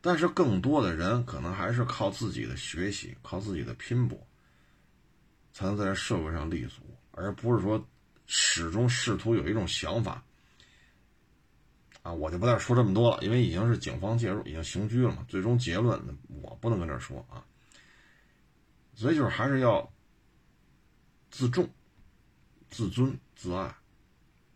[0.00, 4.26] 但是更多的人可能还是靠自己的学习、靠自己的拼搏，
[5.52, 7.86] 才能在这社会上立足，而不是说
[8.26, 10.24] 始终试图有一种想法。
[12.04, 15.24] 啊，我就不再说这么多了，因为已经是警方介入，已经刑拘了嘛。
[15.26, 15.98] 最终结论，
[16.42, 17.42] 我不能跟这说啊。
[18.94, 19.90] 所以就是还是要
[21.30, 21.66] 自重、
[22.68, 23.74] 自尊、自爱，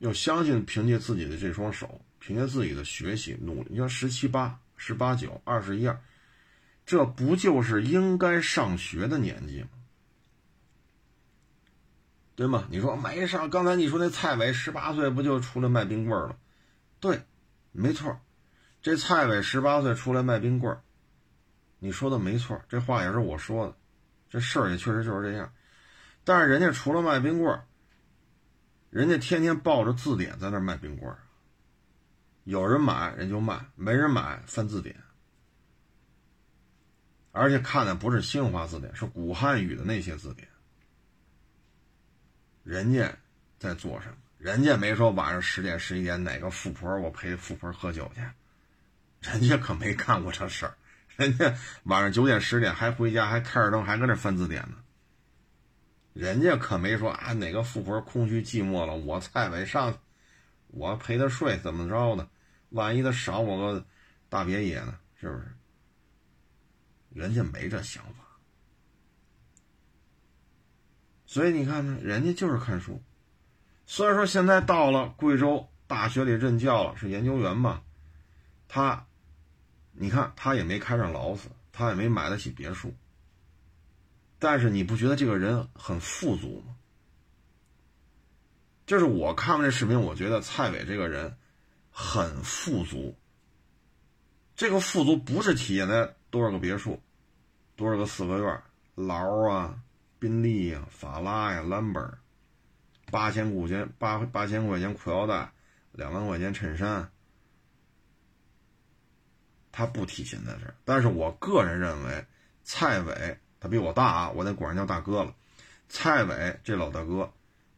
[0.01, 3.69] 要相信凭借自己的这双手，凭借自己的学习努力。
[3.71, 5.99] 你像十七八、十八九、二十一二，
[6.85, 9.69] 这不就是应该上学的年纪吗？
[12.37, 12.69] 对吗？
[12.71, 16.39] 你说没上，刚才你说那蔡伟十八岁不就出来卖冰棍了？
[17.01, 17.23] 对。
[17.73, 18.21] 没错，
[18.83, 20.83] 这蔡伟十八岁出来卖冰棍儿，
[21.79, 23.77] 你说的没错，这话也是我说的，
[24.29, 25.53] 这事儿也确实就是这样。
[26.25, 27.65] 但是人家除了卖冰棍儿，
[28.91, 31.19] 人家天天抱着字典在那卖冰棍儿，
[32.45, 34.97] 有人买人就卖，没人买翻字典，
[37.33, 40.49] 而且看的不是新华字典，是古汉语的那些字典。
[42.65, 43.17] 人家
[43.59, 44.17] 在做什么？
[44.39, 48.21] 人家没说晚上十点十一点哪个富婆我陪富婆喝酒去，
[49.31, 50.75] 人家可没干过这事儿。
[51.17, 54.77] 人家晚上九点十点还回家还开着灯还搁那翻字典呢。
[56.13, 59.99] 人家可没说啊哪个富婆空虚寂寞了我蔡伟上，
[60.69, 62.29] 我陪她睡怎么着的，
[62.71, 63.85] 万一她赏我个
[64.29, 64.97] 大别野呢？
[65.21, 65.45] 是不是？
[67.11, 68.25] 人家没这想法。
[71.27, 73.03] 所以你看呢，人家就是看书。
[73.91, 77.83] 虽然说现在到了贵州大学里任教了，是研究员吧，
[78.69, 79.07] 他，
[79.93, 82.93] 你看他也没开上劳斯，他也没买得起别墅，
[84.39, 86.77] 但是你不觉得这个人很富足吗？
[88.85, 91.35] 就是我看完这视频，我觉得蔡伟这个人
[91.91, 93.17] 很富足。
[94.55, 97.01] 这个富足不是体现在多少个别墅，
[97.75, 98.63] 多少个四合院，
[98.97, 99.81] 劳啊、
[100.19, 102.19] 宾利呀、法拉呀、兰博。
[103.11, 105.51] 八千块钱，八八千块钱裤腰带，
[105.93, 107.11] 两万块钱衬衫，
[109.73, 110.75] 他不体现在这儿。
[110.85, 112.27] 但是我个人认为，
[112.65, 115.35] 蔡伟他比我大啊，我得管人叫大哥了。
[115.89, 117.33] 蔡伟这老大哥，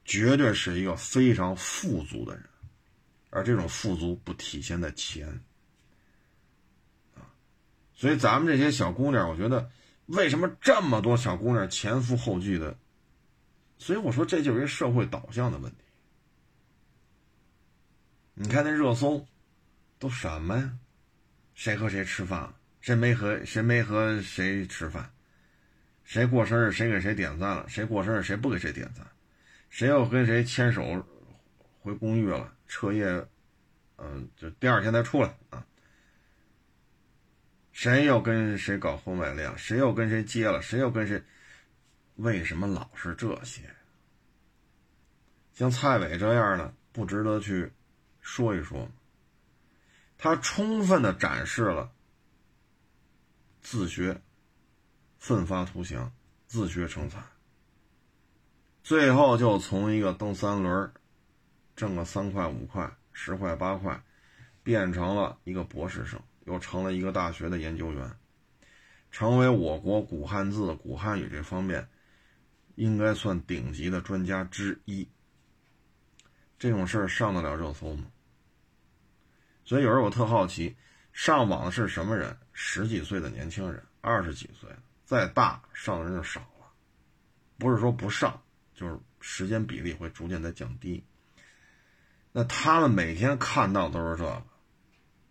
[0.05, 2.45] 绝对是一个非常富足的人，
[3.31, 5.41] 而这种富足不体现在钱
[7.15, 7.23] 啊。
[7.95, 9.71] 所以咱们这些小姑娘，我觉得
[10.07, 12.77] 为什么这么多小姑娘前赴后继的？
[13.81, 15.79] 所以我说这就是一社会导向的问题。
[18.35, 19.27] 你看那热搜
[19.99, 20.79] 都什么呀？
[21.55, 22.55] 谁和谁吃饭了？
[22.83, 25.11] 谁没和谁没和谁吃饭？
[26.05, 27.67] 谁过生日谁给谁点赞了？
[27.69, 29.07] 谁过生日谁不给谁点赞？
[29.71, 31.07] 谁又跟谁牵手
[31.81, 32.55] 回公寓了？
[32.69, 33.27] 彻夜，
[33.97, 35.67] 嗯，就第二天再出来啊？
[37.73, 39.57] 谁又跟谁搞婚外恋？
[39.57, 40.61] 谁又跟谁接了？
[40.61, 41.23] 谁又跟谁？
[42.21, 43.63] 为什么老是这些？
[45.55, 47.73] 像蔡伟这样的，不值得去
[48.21, 48.91] 说一说吗？
[50.19, 51.91] 他充分的展示了
[53.63, 54.21] 自学、
[55.19, 56.13] 奋发图强、
[56.47, 57.23] 自学成才，
[58.83, 60.93] 最后就从一个蹬三轮
[61.75, 63.99] 挣个三块五块、十块八块，
[64.63, 68.15] 变成了一个博士生，又成了一个大学的研究员，
[69.11, 71.89] 成为我国古汉字、古汉语这方面
[72.75, 75.09] 应该算顶级的专家之一。
[76.59, 78.07] 这种事儿上得了热搜吗？
[79.65, 80.77] 所以有时候我特好奇，
[81.13, 82.37] 上网的是什么人？
[82.53, 84.69] 十几岁的年轻人，二十几岁，
[85.05, 86.67] 再大上的人就少了。
[87.57, 88.43] 不是说不上，
[88.75, 91.03] 就是时间比例会逐渐在降低。
[92.33, 94.43] 那他们每天看到都是这个：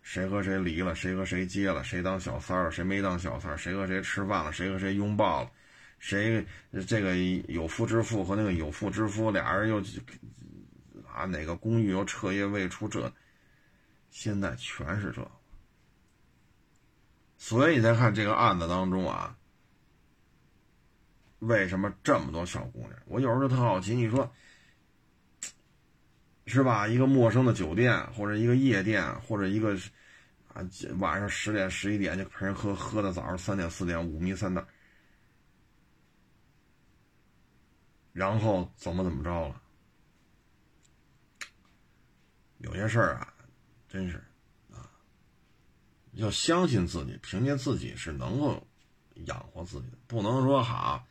[0.02, 5.52] 谁和谁离了，谁和谁接了，谁当小三儿，谁没当小三，谁和谁吃饭了，谁和谁拥抱了，
[6.00, 6.44] 谁
[6.88, 7.16] 这个
[7.48, 9.78] 有妇之夫和那个有妇之夫俩人又
[11.08, 13.14] 啊哪个公寓又彻夜未出这。
[14.12, 15.32] 现在全是这，
[17.38, 19.38] 所以你看这个案子当中啊，
[21.38, 22.94] 为什么这么多小姑娘？
[23.06, 24.34] 我有时候特好奇，你说
[26.48, 26.88] 是吧？
[26.88, 29.78] 一个陌生的酒店，或者一个夜店，或者一个
[30.48, 34.68] 啊晚上十点十一点就陪人喝，喝到早上三点四点五迷三道，
[38.14, 39.62] 然后怎么怎么着了？
[42.60, 43.34] 有些事儿啊。
[43.92, 44.18] 真是，
[44.72, 44.86] 啊，
[46.12, 48.68] 要相信自己，凭借自己是能够
[49.26, 51.04] 养活自己的，不能说哈，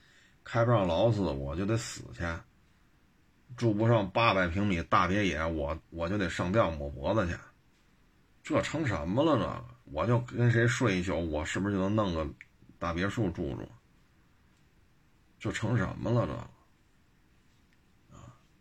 [0.44, 2.22] 开不上劳斯我就得死去，
[3.56, 7.36] 住不上八百平米大别野我我就得上吊抹脖子去，
[8.44, 9.36] 这成什么了？
[9.36, 12.24] 这我就跟谁睡一宿，我是不是就能弄个
[12.78, 13.68] 大别墅住住？
[15.40, 16.28] 这成什么了？
[16.28, 16.50] 这，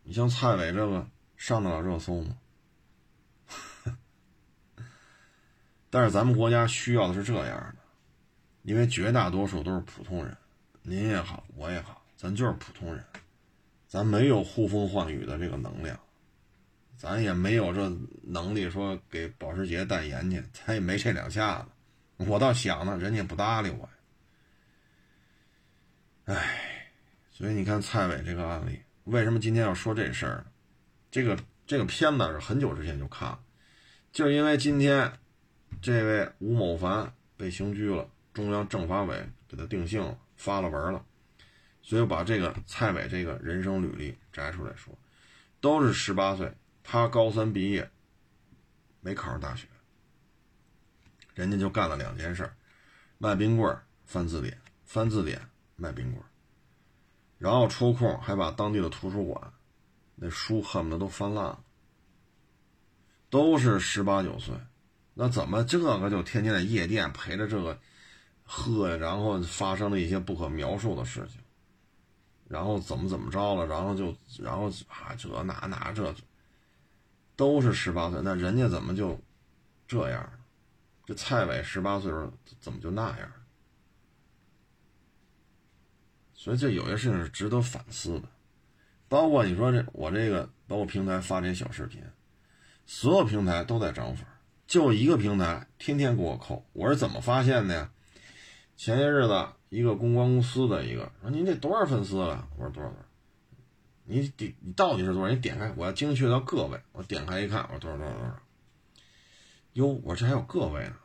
[0.08, 1.06] 你像蔡伟这个
[1.36, 2.38] 上得了热搜吗？
[5.90, 7.76] 但是咱们国家需要的是这样的，
[8.62, 10.34] 因为绝大多数都是普通人，
[10.80, 13.04] 您也好，我也好，咱就是普通人，
[13.86, 16.00] 咱没有呼风唤雨的这个能量，
[16.96, 21.68] 咱也没有这能力说给保时捷代言去，咱也没这两下子。
[22.24, 23.86] 我倒想呢，人家不搭理我。
[26.24, 26.90] 唉，
[27.30, 30.46] 所以你看蔡伟这个案例，为什么今天要说这事儿？
[31.10, 33.40] 这个这个片子是很久之前就看了，
[34.12, 35.12] 就是因为今天。
[35.82, 41.04] 这位吴某凡被刑拘了，中央政法委给他定性了，发了文了，
[41.82, 44.98] 所以把这个蔡伟这个人生履历摘出来说，
[45.60, 46.52] 都是十八岁，
[46.82, 47.88] 他高三毕业，
[49.02, 49.68] 没考上大学，
[51.34, 52.50] 人家就干了两件事
[53.18, 55.40] 卖冰棍儿翻字典，翻字典
[55.76, 56.27] 卖冰棍儿
[57.38, 59.52] 然后抽空还把当地的图书馆
[60.16, 61.60] 那书恨不得都翻烂了，
[63.30, 64.54] 都是十八九岁。
[65.14, 67.78] 那怎么这个就天天在夜店陪着这个
[68.44, 68.96] 喝？
[68.96, 71.40] 然后发生了一些不可描述的事情，
[72.48, 73.66] 然后怎么怎么着了？
[73.66, 76.14] 然后就然后啊这那那这，
[77.36, 79.20] 都是十八岁，那人家怎么就
[79.86, 80.32] 这样？
[81.04, 83.32] 这蔡伟十八岁时候怎么就那样？
[86.40, 88.28] 所以这有些事情是值得反思的，
[89.08, 92.00] 包括你说这我这个包括平台发这些小视频，
[92.86, 94.24] 所有平台都在涨粉。
[94.68, 97.90] 就一个平台，天天给我扣，我是怎么发现的呀？
[98.76, 103.04] 前些日子，一个公关公司的一个说：“您这多少粉丝了？”我说：“多少多少。”
[104.04, 105.34] 你点你到底是多少？
[105.34, 106.80] 你点开，我要精确到个位。
[106.92, 108.40] 我点开一看，我说：“多少多少多少。”
[109.74, 110.96] 哟，我这还有个位呢。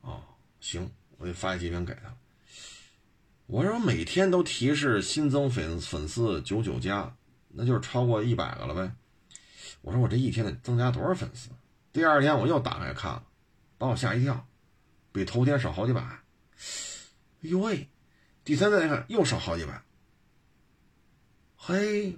[0.00, 0.20] 哦，
[0.58, 2.12] 行，我得发一截屏给他。
[3.46, 7.14] 我说每天都提示新增粉粉丝九九加，
[7.48, 8.94] 那就是超过一百个了呗。
[9.82, 11.50] 我说我这一天得增加多少粉丝？
[11.92, 13.24] 第二天我又打开看了，
[13.76, 14.46] 把我吓一跳，
[15.12, 16.00] 比头天少好几百。
[16.00, 16.20] 哎
[17.40, 17.88] 呦喂！
[18.44, 19.82] 第三天看又少好几百。
[21.56, 22.16] 嘿，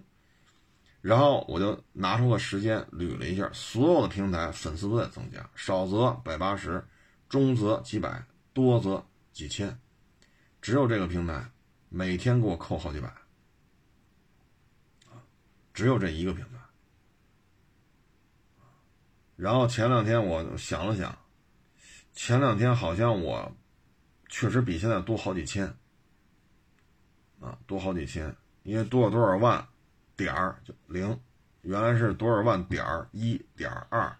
[1.01, 6.83] 然后我就拿出个时间捋了一下，所有的平台粉丝都在增加，少则百八十，
[7.29, 9.79] 中则几百，多则几千，
[10.65, 11.45] 只有这个平台
[11.91, 13.13] 每天给我扣好几百，
[15.75, 16.53] 只有这一个平台。
[19.37, 21.19] 然后前两天我想了想，
[22.15, 23.55] 前两天好像我
[24.31, 25.67] 确实比现在多好几千，
[27.41, 29.69] 啊，多好几千，因为多了多少万。
[30.17, 31.21] 点儿就零，
[31.61, 34.17] 原来是多少万点儿一点二。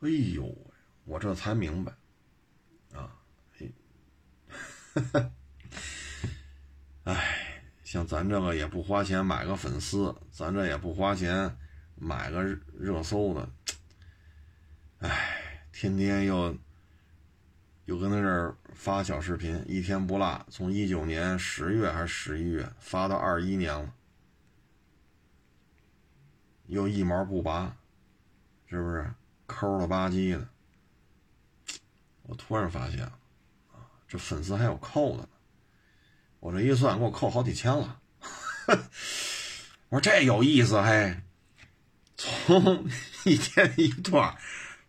[0.00, 0.56] 哎呦，
[1.04, 1.92] 我这才明白！
[7.04, 11.56] 哎，像咱这个也不花钱买个粉丝，咱这也不花钱
[11.94, 12.42] 买个
[12.78, 13.50] 热搜的，
[14.98, 16.56] 哎，天天又
[17.86, 23.92] 又跟那这儿发小视频，一天不落，从一九年十月还是十一月发到二一年了。
[26.66, 27.76] 又一毛不拔，
[28.66, 29.12] 是不是
[29.46, 30.48] 抠了吧唧的？
[32.22, 33.18] 我突然发现，啊，
[34.12, 35.28] 这粉丝还有扣的呢。
[36.38, 37.98] 我这一算，给我扣好几千了。
[39.88, 41.16] 我说这有意思嘿，
[42.18, 42.84] 从
[43.24, 44.36] 一天一段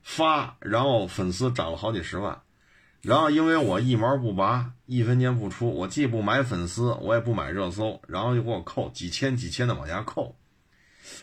[0.02, 2.42] 发，然后粉丝涨了好几十万，
[3.02, 10.36] 然后因为我一毛不拔，一分钱不出，我既不买粉丝，我也不买热搜，然后就给我扣几千几千的往下扣。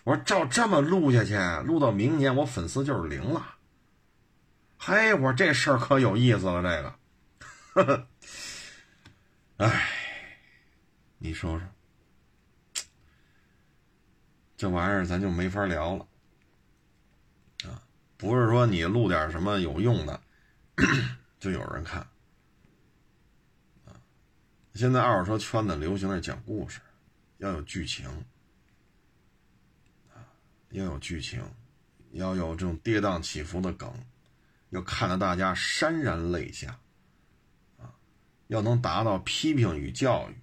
[0.04, 1.36] 我说照这么录下去，
[1.66, 3.56] 录到明年我粉丝就是零了。
[4.78, 6.94] 嘿，我说这事儿可有意思了，这个，
[9.58, 9.90] 哎，
[11.18, 11.68] 你说说，
[14.56, 16.06] 这玩意儿咱就没法聊了
[17.64, 17.82] 啊！
[18.16, 20.20] 不是说你录点什么有用的
[21.38, 22.00] 就有人看
[23.86, 23.94] 啊。
[24.74, 26.80] 现在二手车圈子流行的讲故事，
[27.38, 28.08] 要有剧情。
[30.72, 31.42] 要有剧情，
[32.12, 33.92] 要有这种跌宕起伏的梗，
[34.68, 36.78] 要看得大家潸然泪下，
[38.50, 40.34] 要能达到批评与教育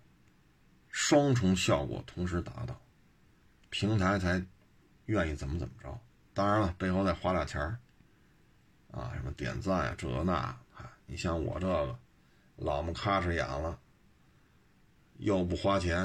[0.89, 2.79] 双重效果同时达到，
[3.69, 4.41] 平台才
[5.07, 5.99] 愿意怎么怎么着。
[6.33, 7.77] 当然了，背后再花俩钱儿，
[8.91, 10.57] 啊，什么点赞呀，这那啊，
[11.05, 11.99] 你像我这个
[12.55, 13.77] 老么咔哧眼了，
[15.17, 16.01] 又不花钱，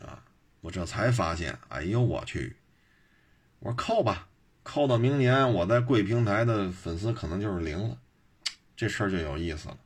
[0.00, 0.24] 啊，
[0.60, 2.56] 我这才发现，哎呦我去！
[3.60, 4.28] 我说扣吧，
[4.64, 7.96] 扣到明年，我在贵平台的粉丝可能就是零了，
[8.74, 9.78] 这事儿就有意思了。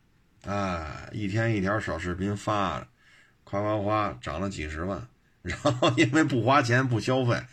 [0.46, 2.86] 哎，一天一条小视频发，
[3.42, 5.08] 夸夸夸涨了几十万，
[5.42, 7.44] 然后因为不花钱不消费，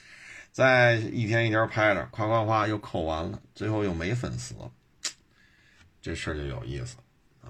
[0.52, 4.54] 再一天一条拍着，夸夸夸又扣完了，最后又没粉丝，
[6.04, 6.98] 这事儿就有意思
[7.42, 7.50] 啊。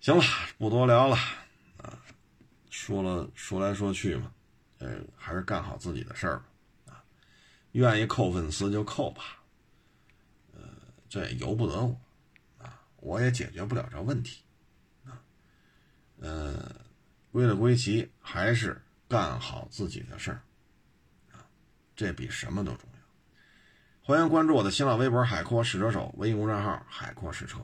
[0.00, 0.22] 行了，
[0.58, 1.16] 不多聊了
[1.78, 1.98] 啊，
[2.68, 4.30] 说了说来说去嘛，
[4.78, 6.42] 呃，还是干好自己的事儿
[6.84, 7.02] 吧。
[7.72, 9.22] 愿意扣粉丝就扣吧，
[10.52, 10.60] 呃，
[11.08, 11.98] 这也由不得我，
[13.00, 14.42] 我也解决不了这问题，
[15.04, 15.20] 啊，
[16.20, 16.74] 呃，
[17.32, 20.42] 归了归齐，还是干好自己的事儿，
[21.32, 21.44] 啊，
[21.96, 23.00] 这比什么都重要。
[24.02, 27.58] 欢迎关注我的新浪微博“海阔试车手”微信公众号“海阔试车”。